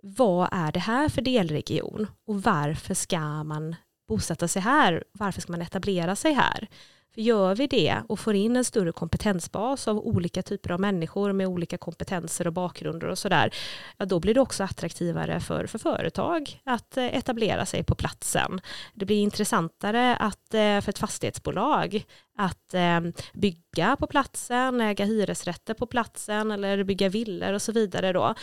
vad 0.03 0.49
är 0.53 0.73
det 0.73 0.81
här 0.81 1.09
för 1.09 1.23
delregion 1.23 2.07
och 2.27 2.43
varför 2.43 2.95
ska 2.95 3.45
man 3.45 3.77
bosätta 4.09 4.49
sig 4.49 4.63
här? 4.63 5.05
Varför 5.13 5.41
ska 5.41 5.53
man 5.53 5.63
etablera 5.63 6.17
sig 6.17 6.33
här? 6.33 6.69
För 7.15 7.21
gör 7.21 7.55
vi 7.55 7.67
det 7.67 8.03
och 8.09 8.21
får 8.21 8.35
in 8.35 8.57
en 8.57 8.65
större 8.65 8.93
kompetensbas 8.93 9.89
av 9.89 9.99
olika 9.99 10.43
typer 10.43 10.73
av 10.73 10.81
människor 10.81 11.33
med 11.33 11.47
olika 11.47 11.79
kompetenser 11.79 12.47
och 12.47 12.53
bakgrunder 12.53 13.07
och 13.07 13.19
sådär, 13.19 13.55
ja, 13.97 14.05
då 14.05 14.21
blir 14.21 14.35
det 14.35 14.41
också 14.41 14.65
attraktivare 14.65 15.41
för, 15.41 15.67
för 15.67 15.79
företag 15.79 16.61
att 16.65 16.97
eh, 16.97 17.17
etablera 17.17 17.67
sig 17.67 17.85
på 17.85 17.95
platsen. 17.95 18.61
Det 18.95 19.05
blir 19.05 19.23
intressantare 19.23 20.17
att, 20.17 20.55
eh, 20.55 20.81
för 20.81 20.89
ett 20.89 20.99
fastighetsbolag 20.99 22.05
att 22.39 22.75
eh, 22.75 23.01
bygga 23.35 23.97
på 23.97 24.07
platsen, 24.07 24.81
äga 24.81 25.05
hyresrätter 25.05 25.75
på 25.75 25.87
platsen 25.87 26.51
eller 26.51 26.85
bygga 26.85 27.09
villor 27.09 27.53
och 27.53 27.63
så 27.63 27.73
vidare 27.73 28.13
då, 28.13 28.35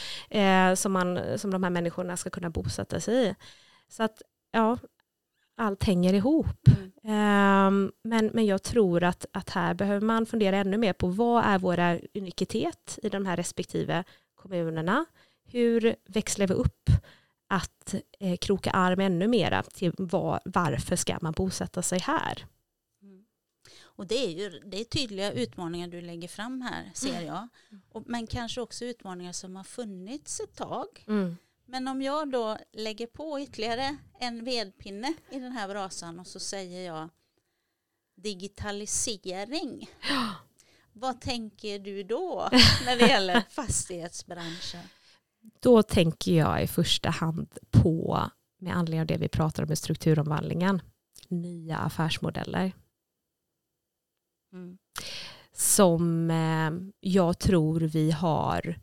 som, 0.75 0.91
man, 0.91 1.19
som 1.39 1.51
de 1.51 1.63
här 1.63 1.69
människorna 1.69 2.17
ska 2.17 2.29
kunna 2.29 2.49
bosätta 2.49 2.99
sig 2.99 3.27
i. 3.27 3.35
Så 3.89 4.03
att 4.03 4.21
ja, 4.51 4.77
allt 5.57 5.83
hänger 5.83 6.13
ihop. 6.13 6.67
Mm. 6.67 7.67
Um, 7.67 7.91
men, 8.03 8.31
men 8.33 8.45
jag 8.45 8.63
tror 8.63 9.03
att, 9.03 9.25
att 9.31 9.49
här 9.49 9.73
behöver 9.73 10.05
man 10.05 10.25
fundera 10.25 10.57
ännu 10.57 10.77
mer 10.77 10.93
på 10.93 11.07
vad 11.07 11.43
är 11.43 11.59
våra 11.59 11.99
unikitet 12.13 12.99
i 13.03 13.09
de 13.09 13.25
här 13.25 13.37
respektive 13.37 14.03
kommunerna. 14.35 15.05
Hur 15.51 15.95
växlar 16.05 16.47
vi 16.47 16.53
upp 16.53 16.89
att 17.49 17.95
eh, 18.19 18.37
kroka 18.37 18.71
arm 18.71 18.99
ännu 18.99 19.27
mera 19.27 19.63
till 19.63 19.91
var, 19.97 20.39
varför 20.45 20.95
ska 20.95 21.17
man 21.21 21.33
bosätta 21.33 21.81
sig 21.81 21.99
här? 21.99 22.45
Mm. 23.01 23.25
Och 23.81 24.07
det 24.07 24.15
är 24.15 24.29
ju 24.29 24.49
det 24.49 24.79
är 24.79 24.83
tydliga 24.83 25.31
utmaningar 25.31 25.87
du 25.87 26.01
lägger 26.01 26.27
fram 26.27 26.61
här 26.61 26.91
ser 26.93 27.09
mm. 27.09 27.25
jag. 27.25 27.47
Och, 27.89 28.03
men 28.05 28.27
kanske 28.27 28.61
också 28.61 28.85
utmaningar 28.85 29.31
som 29.31 29.55
har 29.55 29.63
funnits 29.63 30.39
ett 30.39 30.55
tag. 30.55 31.03
Mm. 31.07 31.37
Men 31.69 31.87
om 31.87 32.01
jag 32.01 32.31
då 32.31 32.57
lägger 32.73 33.07
på 33.07 33.39
ytterligare 33.39 33.97
en 34.19 34.43
vedpinne 34.43 35.13
i 35.29 35.39
den 35.39 35.51
här 35.51 35.67
brasan 35.67 36.19
och 36.19 36.27
så 36.27 36.39
säger 36.39 36.85
jag 36.85 37.09
digitalisering. 38.15 39.89
Vad 40.93 41.21
tänker 41.21 41.79
du 41.79 42.03
då 42.03 42.49
när 42.85 42.97
det 42.97 43.07
gäller 43.07 43.41
fastighetsbranschen? 43.49 44.83
Då 45.59 45.83
tänker 45.83 46.31
jag 46.31 46.63
i 46.63 46.67
första 46.67 47.09
hand 47.09 47.57
på, 47.71 48.29
med 48.57 48.75
anledning 48.75 49.01
av 49.01 49.07
det 49.07 49.17
vi 49.17 49.27
pratar 49.27 49.63
om 49.63 49.69
med 49.69 49.77
strukturomvandlingen, 49.77 50.81
nya 51.27 51.77
affärsmodeller. 51.77 52.73
Mm. 54.53 54.77
Som 55.51 56.31
eh, 56.31 56.71
jag 56.99 57.39
tror 57.39 57.79
vi 57.79 58.11
har 58.11 58.79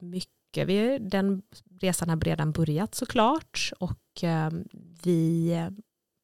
mycket. 0.00 0.35
Vi, 0.64 0.98
den 0.98 1.42
resan 1.80 2.08
har 2.08 2.20
redan 2.20 2.52
börjat 2.52 2.94
såklart 2.94 3.72
och 3.78 4.24
eh, 4.24 4.50
vi 5.02 5.52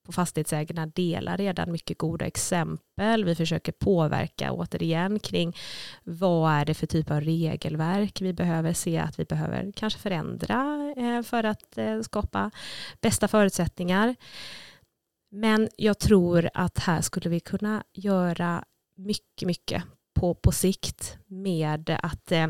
på 0.06 0.12
fastighetsägarna 0.12 0.86
delar 0.86 1.36
redan 1.36 1.72
mycket 1.72 1.98
goda 1.98 2.24
exempel. 2.24 3.24
Vi 3.24 3.34
försöker 3.34 3.72
påverka 3.72 4.52
återigen 4.52 5.18
kring 5.18 5.56
vad 6.04 6.52
är 6.52 6.64
det 6.64 6.74
för 6.74 6.86
typ 6.86 7.10
av 7.10 7.20
regelverk 7.20 8.20
vi 8.20 8.32
behöver 8.32 8.72
se 8.72 8.98
att 8.98 9.18
vi 9.18 9.24
behöver 9.24 9.72
kanske 9.76 10.00
förändra 10.00 10.92
eh, 10.96 11.22
för 11.22 11.44
att 11.44 11.78
eh, 11.78 12.00
skapa 12.00 12.50
bästa 13.00 13.28
förutsättningar. 13.28 14.14
Men 15.30 15.68
jag 15.76 15.98
tror 15.98 16.50
att 16.54 16.78
här 16.78 17.00
skulle 17.00 17.30
vi 17.30 17.40
kunna 17.40 17.84
göra 17.92 18.64
mycket, 18.96 19.46
mycket 19.46 19.84
på, 20.14 20.34
på 20.34 20.52
sikt 20.52 21.18
med 21.26 21.98
att, 22.02 22.32
eh, 22.32 22.48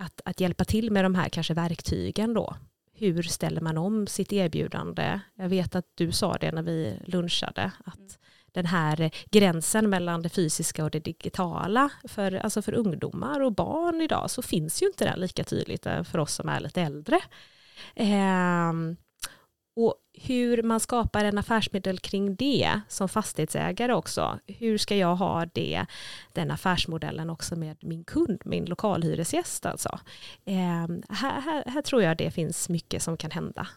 att, 0.00 0.20
att 0.24 0.40
hjälpa 0.40 0.64
till 0.64 0.90
med 0.90 1.04
de 1.04 1.14
här 1.14 1.28
kanske 1.28 1.54
verktygen 1.54 2.34
då 2.34 2.56
hur 3.00 3.22
ställer 3.22 3.60
man 3.60 3.78
om 3.78 4.06
sitt 4.06 4.32
erbjudande? 4.32 5.20
Jag 5.34 5.48
vet 5.48 5.74
att 5.74 5.86
du 5.94 6.12
sa 6.12 6.36
det 6.38 6.52
när 6.52 6.62
vi 6.62 6.98
lunchade, 7.04 7.72
att 7.84 7.98
mm. 7.98 8.10
den 8.52 8.66
här 8.66 9.10
gränsen 9.30 9.90
mellan 9.90 10.22
det 10.22 10.28
fysiska 10.28 10.84
och 10.84 10.90
det 10.90 11.00
digitala 11.00 11.90
för, 12.04 12.32
alltså 12.32 12.62
för 12.62 12.74
ungdomar 12.74 13.40
och 13.40 13.52
barn 13.52 14.00
idag 14.00 14.30
så 14.30 14.42
finns 14.42 14.82
ju 14.82 14.86
inte 14.86 15.04
den 15.04 15.20
lika 15.20 15.44
tydligt 15.44 15.82
för 15.82 16.18
oss 16.18 16.34
som 16.34 16.48
är 16.48 16.60
lite 16.60 16.82
äldre. 16.82 17.20
Eh, 17.94 18.72
och 19.84 19.94
hur 20.12 20.62
man 20.62 20.80
skapar 20.80 21.24
en 21.24 21.38
affärsmodell 21.38 21.98
kring 21.98 22.36
det 22.36 22.80
som 22.88 23.08
fastighetsägare 23.08 23.92
också. 23.92 24.38
Hur 24.46 24.78
ska 24.78 24.96
jag 24.96 25.16
ha 25.16 25.46
det, 25.46 25.86
den 26.32 26.50
affärsmodellen 26.50 27.30
också 27.30 27.56
med 27.56 27.76
min 27.80 28.04
kund, 28.04 28.42
min 28.44 28.64
lokalhyresgäst 28.64 29.66
alltså. 29.66 30.00
Eh, 30.44 30.86
här, 31.08 31.40
här, 31.40 31.64
här, 31.66 31.82
tror 31.82 32.02
jag 32.02 32.16
det 32.16 32.30
finns 32.30 32.68
mycket 32.68 33.02
som 33.02 33.16
kan 33.16 33.30
hända 33.30 33.68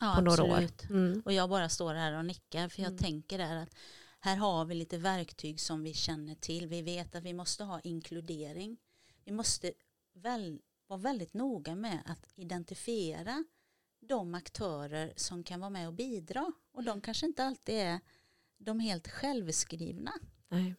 ja, 0.00 0.12
på 0.16 0.20
några 0.20 0.42
absolut. 0.42 0.84
år. 0.84 0.90
Mm. 0.90 1.22
Och 1.24 1.32
jag 1.32 1.50
bara 1.50 1.68
står 1.68 1.94
här 1.94 2.18
och 2.18 2.24
nickar 2.24 2.68
för 2.68 2.82
jag 2.82 2.90
mm. 2.90 2.98
tänker 2.98 3.38
där 3.38 3.56
att 3.56 3.74
här 4.20 4.36
har 4.36 4.64
vi 4.64 4.74
lite 4.74 4.98
verktyg 4.98 5.60
som 5.60 5.82
vi 5.82 5.94
känner 5.94 6.34
till. 6.34 6.66
Vi 6.66 6.82
vet 6.82 7.14
att 7.14 7.22
vi 7.22 7.32
måste 7.32 7.64
ha 7.64 7.80
inkludering. 7.80 8.76
Vi 9.24 9.32
måste 9.32 9.72
väl, 10.14 10.60
vara 10.86 11.00
väldigt 11.00 11.34
noga 11.34 11.74
med 11.74 12.02
att 12.06 12.26
identifiera 12.34 13.44
de 14.08 14.34
aktörer 14.34 15.12
som 15.16 15.44
kan 15.44 15.60
vara 15.60 15.70
med 15.70 15.88
och 15.88 15.94
bidra. 15.94 16.52
Och 16.72 16.84
de 16.84 17.00
kanske 17.00 17.26
inte 17.26 17.44
alltid 17.44 17.74
är 17.74 18.00
de 18.58 18.80
helt 18.80 19.08
självskrivna. 19.08 20.12
Nej. 20.48 20.74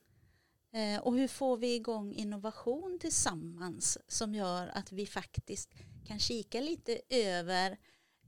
Eh, 0.73 1.01
och 1.01 1.15
hur 1.15 1.27
får 1.27 1.57
vi 1.57 1.75
igång 1.75 2.13
innovation 2.13 2.99
tillsammans 3.01 3.97
som 4.07 4.35
gör 4.35 4.67
att 4.67 4.91
vi 4.91 5.05
faktiskt 5.05 5.69
kan 6.05 6.19
kika 6.19 6.61
lite 6.61 7.01
över, 7.09 7.77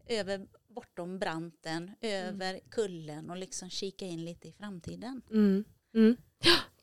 över 0.06 0.48
bortom 0.68 1.20
branten, 1.20 1.92
över 2.02 2.50
mm. 2.54 2.62
kullen 2.70 3.30
och 3.30 3.38
liksom 3.38 3.70
kika 3.70 4.06
in 4.06 4.26
lite 4.26 4.48
i 4.48 4.52
framtiden. 4.52 5.22
Mm. 5.32 5.66
Mm. 5.94 6.18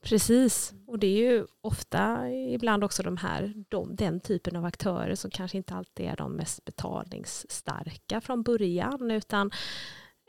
Precis, 0.02 0.74
och 0.86 0.98
det 0.98 1.06
är 1.06 1.32
ju 1.32 1.46
ofta 1.60 2.30
ibland 2.30 2.84
också 2.84 3.02
de 3.02 3.16
här, 3.16 3.54
de, 3.68 3.96
den 3.96 4.20
typen 4.20 4.56
av 4.56 4.64
aktörer 4.64 5.14
som 5.14 5.30
kanske 5.30 5.56
inte 5.56 5.74
alltid 5.74 6.06
är 6.06 6.16
de 6.16 6.32
mest 6.32 6.64
betalningsstarka 6.64 8.20
från 8.20 8.42
början, 8.42 9.10
utan 9.10 9.50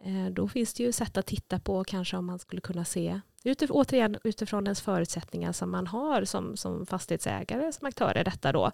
eh, 0.04 0.26
då 0.32 0.48
finns 0.48 0.74
det 0.74 0.84
ju 0.84 0.92
sätt 0.92 1.18
att 1.18 1.26
titta 1.26 1.60
på 1.60 1.84
kanske 1.84 2.18
om 2.18 2.26
man 2.26 2.40
skulle 2.40 2.62
kunna 2.62 2.86
se, 2.86 3.22
utif 3.44 3.72
återigen 3.72 4.18
utifrån 4.24 4.64
ens 4.64 4.82
förutsättningar 4.82 5.52
som 5.52 5.72
man 5.72 5.88
har 5.88 6.26
som, 6.26 6.58
som 6.58 6.86
fastighetsägare, 6.86 7.72
som 7.72 7.88
aktör 7.88 8.18
i 8.18 8.24
detta 8.24 8.52
då, 8.52 8.66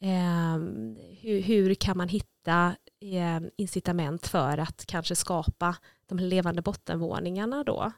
eh, 0.00 0.58
hur, 1.20 1.40
hur, 1.40 1.74
kan 1.74 1.96
man 1.96 2.08
hitta 2.08 2.76
eh, 3.00 3.40
incitament 3.56 4.26
för 4.26 4.58
att 4.58 4.86
kanske 4.86 5.16
skapa 5.16 5.76
de 6.06 6.18
levande 6.18 6.62
bottenvåningarna 6.62 7.64
då? 7.64 7.92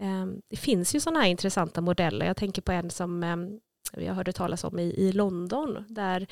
Ehm, 0.00 0.42
det 0.48 0.56
finns 0.56 0.94
ju 0.94 1.00
sådana 1.00 1.20
här 1.20 1.28
intressanta 1.28 1.80
modeller. 1.80 2.26
Jag 2.26 2.36
tänker 2.36 2.62
på 2.62 2.72
en 2.72 2.90
som 2.90 3.22
ehm, 3.22 3.60
jag 3.96 4.14
hörde 4.14 4.32
talas 4.32 4.64
om 4.64 4.78
i, 4.78 4.82
i 4.82 5.12
London 5.12 5.84
där 5.88 6.26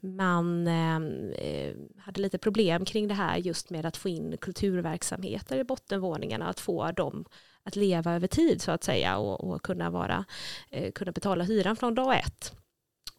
man 0.00 0.66
ehm, 0.66 1.32
eh, 1.32 1.74
hade 1.98 2.20
lite 2.20 2.38
problem 2.38 2.84
kring 2.84 3.08
det 3.08 3.14
här 3.14 3.36
just 3.36 3.70
med 3.70 3.86
att 3.86 3.96
få 3.96 4.08
in 4.08 4.36
kulturverksamheter 4.40 5.58
i 5.58 5.64
bottenvåningarna, 5.64 6.48
att 6.48 6.60
få 6.60 6.92
dem 6.92 7.24
att 7.62 7.76
leva 7.76 8.14
över 8.14 8.26
tid 8.26 8.62
så 8.62 8.70
att 8.70 8.84
säga 8.84 9.18
och, 9.18 9.44
och 9.44 9.62
kunna, 9.62 9.90
vara, 9.90 10.24
eh, 10.70 10.92
kunna 10.92 11.12
betala 11.12 11.44
hyran 11.44 11.76
från 11.76 11.94
dag 11.94 12.18
ett. 12.18 12.52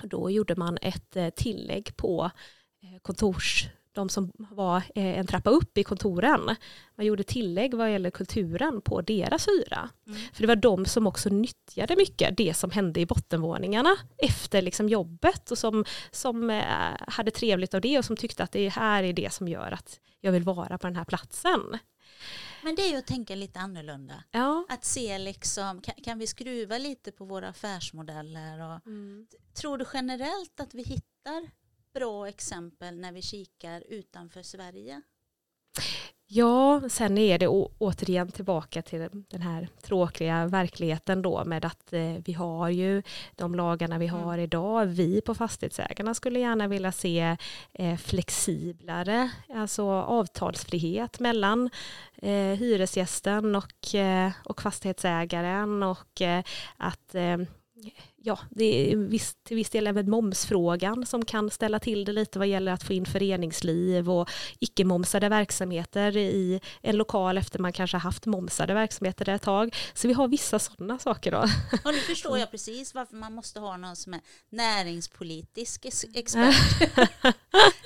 Då 0.03 0.29
gjorde 0.29 0.55
man 0.55 0.77
ett 0.81 1.15
eh, 1.15 1.29
tillägg 1.29 1.97
på 1.97 2.31
eh, 2.83 2.99
kontors 3.01 3.67
de 3.91 4.09
som 4.09 4.31
var 4.35 4.77
eh, 4.77 5.19
en 5.19 5.27
trappa 5.27 5.49
upp 5.49 5.77
i 5.77 5.83
kontoren. 5.83 6.55
Man 6.95 7.05
gjorde 7.05 7.23
tillägg 7.23 7.73
vad 7.73 7.91
gäller 7.91 8.11
kulturen 8.11 8.81
på 8.81 9.01
deras 9.01 9.47
hyra. 9.47 9.89
Mm. 10.07 10.19
För 10.33 10.41
det 10.41 10.47
var 10.47 10.55
de 10.55 10.85
som 10.85 11.07
också 11.07 11.29
nyttjade 11.29 11.95
mycket 11.95 12.37
det 12.37 12.53
som 12.53 12.71
hände 12.71 12.99
i 12.99 13.05
bottenvåningarna 13.05 13.97
efter 14.17 14.61
liksom 14.61 14.89
jobbet 14.89 15.51
och 15.51 15.57
som, 15.57 15.85
som 16.11 16.49
eh, 16.49 16.65
hade 17.07 17.31
trevligt 17.31 17.73
av 17.73 17.81
det 17.81 17.97
och 17.97 18.05
som 18.05 18.17
tyckte 18.17 18.43
att 18.43 18.51
det 18.51 18.69
här 18.69 19.03
är 19.03 19.13
det 19.13 19.33
som 19.33 19.47
gör 19.47 19.71
att 19.71 19.99
jag 20.19 20.31
vill 20.31 20.43
vara 20.43 20.77
på 20.77 20.87
den 20.87 20.95
här 20.95 21.05
platsen. 21.05 21.77
Men 22.63 22.75
det 22.75 22.81
är 22.81 22.91
ju 22.91 22.97
att 22.97 23.07
tänka 23.07 23.35
lite 23.35 23.59
annorlunda. 23.59 24.23
Ja. 24.31 24.65
Att 24.69 24.85
se 24.85 25.17
liksom, 25.17 25.81
kan, 25.81 25.95
kan 26.03 26.19
vi 26.19 26.27
skruva 26.27 26.77
lite 26.77 27.11
på 27.11 27.25
våra 27.25 27.47
affärsmodeller? 27.47 28.59
Och, 28.59 28.87
mm. 28.87 29.27
Tror 29.53 29.77
du 29.77 29.85
generellt 29.93 30.59
att 30.59 30.73
vi 30.73 30.83
hittar 30.83 31.49
bra 31.93 32.27
exempel 32.27 32.99
när 32.99 33.11
vi 33.11 33.21
kikar 33.21 33.83
utanför 33.87 34.43
Sverige? 34.43 35.01
Ja, 36.33 36.81
sen 36.89 37.17
är 37.17 37.39
det 37.39 37.47
återigen 37.77 38.31
tillbaka 38.31 38.81
till 38.81 39.09
den 39.29 39.41
här 39.41 39.67
tråkiga 39.81 40.45
verkligheten 40.45 41.21
då 41.21 41.45
med 41.45 41.65
att 41.65 41.93
eh, 41.93 42.13
vi 42.25 42.33
har 42.33 42.69
ju 42.69 43.03
de 43.35 43.55
lagarna 43.55 43.97
vi 43.97 44.07
har 44.07 44.33
mm. 44.33 44.39
idag. 44.39 44.85
Vi 44.85 45.21
på 45.21 45.35
Fastighetsägarna 45.35 46.13
skulle 46.13 46.39
gärna 46.39 46.67
vilja 46.67 46.91
se 46.91 47.37
eh, 47.73 47.97
flexiblare, 47.97 49.31
alltså 49.53 49.83
avtalsfrihet 49.91 51.19
mellan 51.19 51.69
eh, 52.15 52.31
hyresgästen 52.31 53.55
och, 53.55 53.95
eh, 53.95 54.31
och 54.43 54.61
fastighetsägaren 54.61 55.83
och 55.83 56.21
eh, 56.21 56.43
att 56.77 57.15
eh, 57.15 57.37
ja, 58.23 58.39
det 58.49 58.91
är 58.91 58.95
viss, 58.95 59.35
till 59.43 59.55
viss 59.55 59.69
del 59.69 59.87
även 59.87 60.09
momsfrågan 60.09 61.05
som 61.05 61.25
kan 61.25 61.49
ställa 61.49 61.79
till 61.79 62.05
det 62.05 62.13
lite 62.13 62.39
vad 62.39 62.47
gäller 62.47 62.71
att 62.71 62.83
få 62.83 62.93
in 62.93 63.05
föreningsliv 63.05 64.09
och 64.09 64.29
icke-momsade 64.59 65.29
verksamheter 65.29 66.17
i 66.17 66.61
en 66.81 66.97
lokal 66.97 67.37
efter 67.37 67.59
man 67.59 67.73
kanske 67.73 67.97
haft 67.97 68.25
momsade 68.25 68.73
verksamheter 68.73 69.29
ett 69.29 69.41
tag. 69.41 69.75
Så 69.93 70.07
vi 70.07 70.13
har 70.13 70.27
vissa 70.27 70.59
sådana 70.59 70.99
saker 70.99 71.31
då. 71.31 71.39
Och 71.85 71.93
nu 71.93 71.99
förstår 71.99 72.37
jag 72.37 72.51
precis 72.51 72.93
varför 72.93 73.15
man 73.15 73.33
måste 73.33 73.59
ha 73.59 73.77
någon 73.77 73.95
som 73.95 74.13
är 74.13 74.21
näringspolitisk 74.49 75.85
expert. 76.13 76.55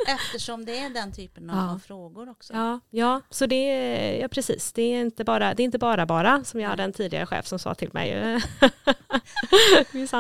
Eftersom 0.08 0.66
det 0.66 0.80
är 0.80 0.90
den 0.90 1.14
typen 1.14 1.50
av 1.50 1.74
ja. 1.74 1.80
frågor 1.88 2.30
också. 2.30 2.54
Ja, 2.54 2.80
ja 2.90 3.22
så 3.30 3.46
det 3.46 3.56
är 3.56 4.22
ja, 4.22 4.28
precis. 4.28 4.74
Det 4.74 4.82
är 4.82 5.02
inte 5.02 5.24
bara, 5.24 5.54
det 5.54 5.64
är 5.64 5.66
inte 5.66 5.78
bara 5.78 6.06
bara 6.06 6.44
som 6.44 6.60
jag 6.60 6.70
hade 6.70 6.84
en 6.84 6.94
tidigare 6.94 7.26
chef 7.26 7.48
som 7.48 7.60
sa 7.60 7.76
till 7.76 7.90
mig. 7.94 8.12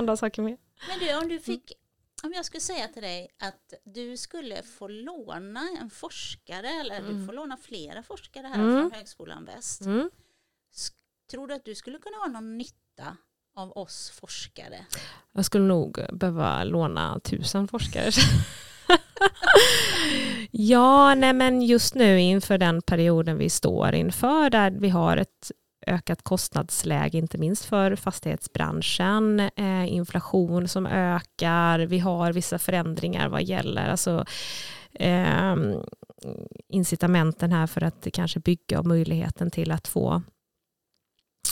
andra 0.06 0.18
saker 0.18 0.41
med. 0.41 0.58
Men 0.88 1.00
du, 1.00 1.18
om 1.18 1.28
du 1.28 1.39
fick 1.39 1.74
om 2.24 2.34
jag 2.34 2.46
skulle 2.46 2.62
säga 2.62 2.88
till 2.88 3.02
dig 3.02 3.28
att 3.39 3.74
du 3.84 4.18
skulle 4.18 4.63
få 4.63 4.88
låna 4.88 5.70
en 5.80 5.89
forskare 5.89 6.68
eller 6.68 7.00
mm. 7.00 7.20
du 7.20 7.26
får 7.26 7.34
låna 7.34 7.58
flera 7.58 8.04
forskare 8.04 8.48
här 8.48 8.56
mm. 8.56 8.82
från 8.82 8.91
Högskolan 8.91 9.46
Väst. 9.46 9.82
Mm. 9.82 10.10
Tror 11.32 11.48
du 11.48 11.54
att 11.54 11.65
du 11.65 11.76
skulle 11.76 11.98
kunna 11.98 12.18
ha 12.18 12.28
någon 12.28 12.58
nytta 12.58 13.18
av 13.56 13.78
oss 13.78 14.10
forskare? 14.10 14.86
Jag 15.32 15.46
skulle 15.46 15.65
nog 15.65 16.00
behöva 16.13 16.63
låna 16.63 17.20
tusen 17.20 17.68
forskare. 17.68 18.12
ja, 20.52 21.15
nej 21.15 21.34
men 21.34 21.62
just 21.62 21.96
nu 21.96 22.20
inför 22.20 22.58
den 22.58 22.82
perioden 22.82 23.38
vi 23.38 23.50
står 23.50 23.96
inför 23.96 24.50
där 24.50 24.72
vi 24.72 24.89
har 24.89 25.18
ett 25.18 25.52
ökat 25.88 26.21
kostnadsläge, 26.24 27.17
inte 27.17 27.38
minst 27.38 27.65
för 27.65 27.95
fastighetsbranschen, 27.95 29.39
eh, 29.39 29.93
inflation 29.93 30.67
som 30.67 30.86
ökar, 30.86 31.80
vi 31.80 32.00
har 32.00 32.34
vissa 32.34 32.60
förändringar 32.60 33.30
vad 33.30 33.43
gäller 33.43 33.89
alltså, 33.89 34.26
eh, 34.93 35.56
incitamenten 36.69 37.52
här 37.52 37.67
för 37.67 37.84
att 37.84 38.08
kanske 38.13 38.39
bygga 38.39 38.80
och 38.80 38.86
möjligheten 38.86 39.52
till 39.52 39.71
att 39.71 39.88
få 39.88 40.21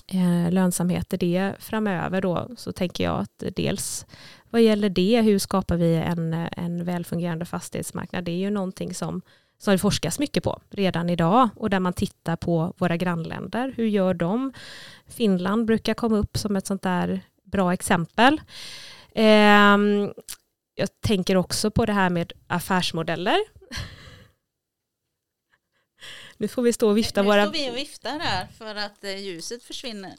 eh, 0.07 0.51
lönsamhet 0.51 1.13
i 1.13 1.17
det 1.17 1.55
framöver 1.59 2.21
då. 2.21 2.49
Så 2.57 2.71
tänker 2.71 3.03
jag 3.03 3.19
att 3.19 3.43
dels 3.55 4.05
vad 4.49 4.61
gäller 4.61 4.89
det, 4.89 5.21
hur 5.21 5.39
skapar 5.39 5.77
vi 5.77 5.95
en, 5.95 6.33
en 6.33 6.85
välfungerande 6.85 7.45
fastighetsmarknad? 7.45 8.23
Det 8.23 8.31
är 8.31 8.37
ju 8.37 8.49
någonting 8.49 8.93
som, 8.93 9.21
som 9.57 9.71
det 9.71 9.77
forskas 9.77 10.19
mycket 10.19 10.43
på 10.43 10.61
redan 10.69 11.09
idag 11.09 11.49
och 11.55 11.69
där 11.69 11.79
man 11.79 11.93
tittar 11.93 12.35
på 12.35 12.73
våra 12.77 12.97
grannländer. 12.97 13.73
Hur 13.77 13.87
gör 13.87 14.13
de? 14.13 14.53
Finland 15.07 15.65
brukar 15.65 15.93
komma 15.93 16.17
upp 16.17 16.37
som 16.37 16.55
ett 16.55 16.67
sånt 16.67 16.81
där 16.81 17.21
bra 17.43 17.73
exempel. 17.73 18.41
Eh, 19.11 19.77
jag 20.75 21.01
tänker 21.01 21.37
också 21.37 21.71
på 21.71 21.85
det 21.85 21.93
här 21.93 22.09
med 22.09 22.33
affärsmodeller. 22.47 23.37
Nu 26.37 26.47
får 26.47 26.61
vi 26.61 26.73
stå 26.73 26.89
och 26.89 26.97
vifta 26.97 27.21
nu 27.21 27.27
våra... 27.27 27.45
Nu 27.45 27.49
står 27.49 27.59
vi 27.59 27.71
och 27.71 27.77
viftar 27.77 28.19
här 28.19 28.47
för 28.57 28.75
att 28.75 29.03
eh, 29.03 29.17
ljuset 29.17 29.63
försvinner. 29.63 30.13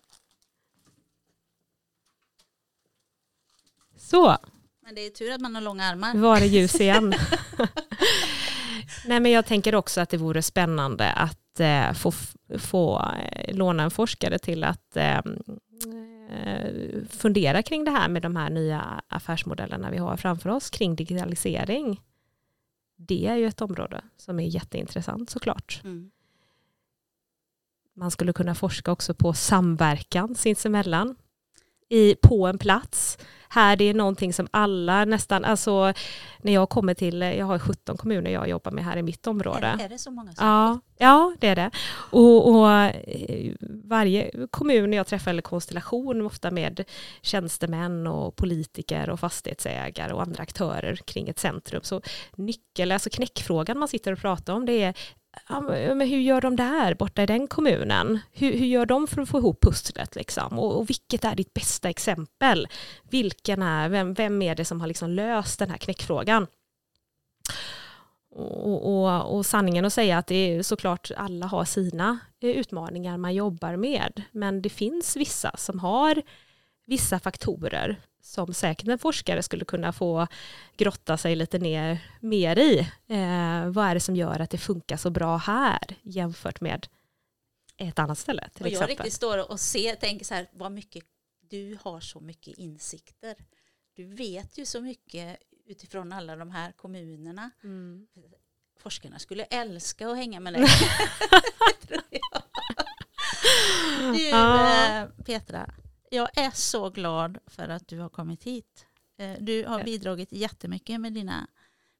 Så. 3.96 4.36
Men 4.82 4.94
det 4.94 5.00
är 5.00 5.10
tur 5.10 5.32
att 5.32 5.40
man 5.40 5.54
har 5.54 5.62
långa 5.62 5.84
armar. 5.84 6.14
Var 6.14 6.40
det 6.40 6.46
ljus 6.46 6.80
igen. 6.80 7.14
Nej, 9.06 9.20
men 9.20 9.32
jag 9.32 9.46
tänker 9.46 9.74
också 9.74 10.00
att 10.00 10.08
det 10.08 10.16
vore 10.16 10.42
spännande 10.42 11.12
att 11.12 11.60
eh, 11.60 11.92
få, 11.92 12.12
få 12.58 13.10
eh, 13.32 13.56
låna 13.56 13.82
en 13.82 13.90
forskare 13.90 14.38
till 14.38 14.64
att 14.64 14.96
eh, 14.96 15.18
eh, 16.30 16.72
fundera 17.08 17.62
kring 17.62 17.84
det 17.84 17.90
här 17.90 18.08
med 18.08 18.22
de 18.22 18.36
här 18.36 18.50
nya 18.50 19.02
affärsmodellerna 19.08 19.90
vi 19.90 19.98
har 19.98 20.16
framför 20.16 20.50
oss 20.50 20.70
kring 20.70 20.96
digitalisering. 20.96 22.00
Det 22.96 23.26
är 23.26 23.36
ju 23.36 23.46
ett 23.46 23.60
område 23.60 24.00
som 24.16 24.40
är 24.40 24.46
jätteintressant 24.46 25.30
såklart. 25.30 25.80
Mm. 25.84 26.10
Man 27.96 28.10
skulle 28.10 28.32
kunna 28.32 28.54
forska 28.54 28.92
också 28.92 29.14
på 29.14 29.32
samverkan 29.32 30.34
sinsemellan 30.34 31.16
i, 31.94 32.16
på 32.22 32.46
en 32.46 32.58
plats 32.58 33.18
här 33.54 33.76
det 33.76 33.84
är 33.84 33.94
någonting 33.94 34.32
som 34.32 34.48
alla 34.50 35.04
nästan, 35.04 35.44
alltså 35.44 35.92
när 36.38 36.52
jag 36.52 36.68
kommer 36.68 36.94
till, 36.94 37.20
jag 37.20 37.46
har 37.46 37.58
17 37.58 37.96
kommuner 37.96 38.30
jag 38.30 38.48
jobbar 38.48 38.72
med 38.72 38.84
här 38.84 38.96
i 38.96 39.02
mitt 39.02 39.26
område. 39.26 39.66
Är, 39.66 39.84
är 39.84 39.88
det 39.88 39.98
så 39.98 40.10
många? 40.10 40.32
Som 40.32 40.46
ja, 40.46 40.80
ja, 40.98 41.36
det 41.40 41.48
är 41.48 41.56
det. 41.56 41.70
Och, 42.10 42.48
och, 42.48 42.70
eh, 42.70 43.52
varje 43.84 44.30
kommun 44.50 44.92
jag 44.92 45.06
träffar, 45.06 45.30
eller 45.30 45.42
konstellation, 45.42 46.26
ofta 46.26 46.50
med 46.50 46.84
tjänstemän 47.22 48.06
och 48.06 48.36
politiker 48.36 49.10
och 49.10 49.20
fastighetsägare 49.20 50.12
och 50.12 50.22
andra 50.22 50.42
aktörer 50.42 50.96
kring 50.96 51.28
ett 51.28 51.38
centrum. 51.38 51.82
Så 51.82 52.00
nyckel, 52.36 52.92
alltså 52.92 53.10
knäckfrågan 53.10 53.78
man 53.78 53.88
sitter 53.88 54.12
och 54.12 54.18
pratar 54.18 54.54
om, 54.54 54.66
det 54.66 54.82
är 54.82 54.94
men 55.68 56.00
hur 56.00 56.18
gör 56.18 56.40
de 56.40 56.56
där 56.56 56.94
borta 56.94 57.22
i 57.22 57.26
den 57.26 57.46
kommunen? 57.46 58.18
Hur, 58.32 58.52
hur 58.52 58.66
gör 58.66 58.86
de 58.86 59.06
för 59.06 59.22
att 59.22 59.28
få 59.28 59.38
ihop 59.38 59.60
pusslet 59.60 60.14
liksom? 60.14 60.58
Och, 60.58 60.78
och, 60.78 60.90
vilket 60.90 61.24
är 61.24 61.34
ditt 61.34 61.54
bästa 61.54 61.88
exempel? 61.88 62.68
Vilken 63.10 63.62
är, 63.62 63.88
vem, 63.88 64.14
vem 64.14 64.42
är 64.42 64.54
det 64.54 64.64
som 64.64 64.80
har 64.80 64.88
liksom 64.88 65.10
löst 65.10 65.58
den 65.58 65.70
här 65.70 65.76
knäckfrågan? 65.76 66.46
Och, 68.36 69.04
och, 69.04 69.36
och, 69.36 69.46
sanningen 69.46 69.84
att 69.84 69.92
säga 69.92 70.18
att 70.18 70.26
det 70.26 70.34
är 70.34 70.62
såklart 70.62 71.10
alla 71.16 71.46
har 71.46 71.64
sina 71.64 72.18
eh, 72.40 72.50
utmaningar 72.50 73.16
man 73.16 73.34
jobbar 73.34 73.76
med. 73.76 74.22
Men 74.32 74.62
det 74.62 74.68
finns 74.68 75.16
vissa 75.16 75.56
som 75.56 75.80
har 75.80 76.22
vissa 76.86 77.20
faktorer 77.20 78.00
som 78.24 78.54
säkert 78.54 78.88
en 78.88 78.98
forskare 78.98 79.42
skulle 79.42 79.64
kunna 79.64 79.92
få 79.92 80.26
grotta 80.76 81.16
sig 81.16 81.36
lite 81.36 81.58
ner, 81.58 81.98
mer 82.20 82.58
i. 82.58 82.78
Eh, 83.06 83.68
vad 83.68 83.86
är 83.86 83.94
det 83.94 84.00
som 84.00 84.16
gör 84.16 84.40
att 84.40 84.50
det 84.50 84.58
funkar 84.58 84.96
så 84.96 85.10
bra 85.10 85.36
här 85.36 85.96
jämfört 86.02 86.60
med 86.60 86.86
ett 87.76 87.98
annat 87.98 88.18
ställe 88.18 88.48
till 88.54 88.62
och 88.62 88.68
exempel. 88.68 88.90
Jag 88.90 89.00
riktigt 89.00 89.12
står 89.12 89.50
och 89.50 89.60
ser, 89.60 89.94
tänker 89.94 90.24
så 90.24 90.34
här, 90.34 90.50
vad 90.52 90.72
mycket, 90.72 91.04
du 91.50 91.78
har 91.82 92.00
så 92.00 92.20
mycket 92.20 92.58
insikter. 92.58 93.34
Du 93.96 94.04
vet 94.04 94.58
ju 94.58 94.66
så 94.66 94.80
mycket 94.80 95.38
utifrån 95.66 96.12
alla 96.12 96.36
de 96.36 96.50
här 96.50 96.72
kommunerna. 96.72 97.50
Mm. 97.64 98.06
Forskarna 98.80 99.18
skulle 99.18 99.44
älska 99.44 100.08
att 100.08 100.16
hänga 100.16 100.40
med 100.40 100.52
dig. 100.52 100.66
du, 104.16 104.30
ah. 104.32 105.06
Petra, 105.24 105.74
jag 106.14 106.38
är 106.38 106.50
så 106.50 106.90
glad 106.90 107.38
för 107.46 107.68
att 107.68 107.88
du 107.88 107.98
har 107.98 108.08
kommit 108.08 108.44
hit. 108.44 108.86
Eh, 109.18 109.32
du 109.40 109.64
har 109.64 109.84
bidragit 109.84 110.32
jättemycket 110.32 111.00
med 111.00 111.12
dina, 111.12 111.46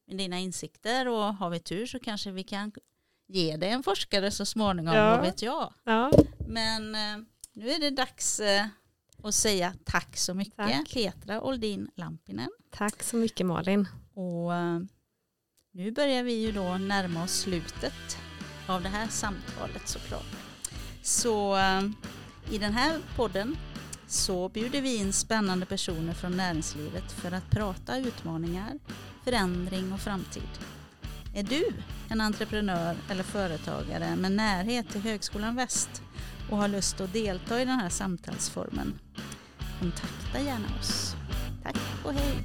med 0.06 0.18
dina 0.18 0.38
insikter 0.38 1.08
och 1.08 1.34
har 1.34 1.50
vi 1.50 1.60
tur 1.60 1.86
så 1.86 1.98
kanske 1.98 2.30
vi 2.30 2.42
kan 2.42 2.72
ge 3.26 3.56
dig 3.56 3.70
en 3.70 3.82
forskare 3.82 4.30
så 4.30 4.46
småningom, 4.46 4.94
ja. 4.94 5.10
vad 5.10 5.20
vet 5.20 5.42
jag. 5.42 5.74
Ja. 5.84 6.10
Men 6.48 6.94
eh, 6.94 7.26
nu 7.52 7.70
är 7.70 7.80
det 7.80 7.90
dags 7.90 8.40
eh, 8.40 8.66
att 9.22 9.34
säga 9.34 9.74
tack 9.84 10.16
så 10.16 10.34
mycket 10.34 10.56
tack. 10.56 10.92
Petra 10.94 11.40
Oldin 11.40 11.90
Lampinen. 11.94 12.50
Tack 12.70 13.02
så 13.02 13.16
mycket 13.16 13.46
Malin. 13.46 13.88
Och 14.14 14.52
nu 15.72 15.90
börjar 15.90 16.22
vi 16.22 16.32
ju 16.32 16.52
då 16.52 16.78
närma 16.78 17.24
oss 17.24 17.32
slutet 17.32 18.18
av 18.68 18.82
det 18.82 18.88
här 18.88 19.08
samtalet 19.08 19.88
såklart. 19.88 20.26
Så 21.02 21.56
i 22.50 22.58
den 22.58 22.72
här 22.72 23.00
podden 23.16 23.56
så 24.06 24.48
bjuder 24.48 24.80
vi 24.80 24.96
in 24.96 25.12
spännande 25.12 25.66
personer 25.66 26.12
från 26.12 26.36
näringslivet 26.36 27.12
för 27.12 27.32
att 27.32 27.50
prata 27.50 27.98
utmaningar, 27.98 28.78
förändring 29.24 29.92
och 29.92 30.00
framtid. 30.00 30.48
Är 31.34 31.42
du 31.42 31.64
en 32.08 32.20
entreprenör 32.20 32.96
eller 33.10 33.22
företagare 33.22 34.16
med 34.16 34.32
närhet 34.32 34.88
till 34.88 35.00
Högskolan 35.00 35.56
Väst 35.56 36.02
och 36.50 36.56
har 36.56 36.68
lust 36.68 37.00
att 37.00 37.12
delta 37.12 37.62
i 37.62 37.64
den 37.64 37.80
här 37.80 37.88
samtalsformen? 37.88 38.98
Kontakta 39.80 40.40
gärna 40.40 40.68
oss. 40.80 41.16
Tack 41.62 41.76
och 42.04 42.12
hej! 42.12 42.44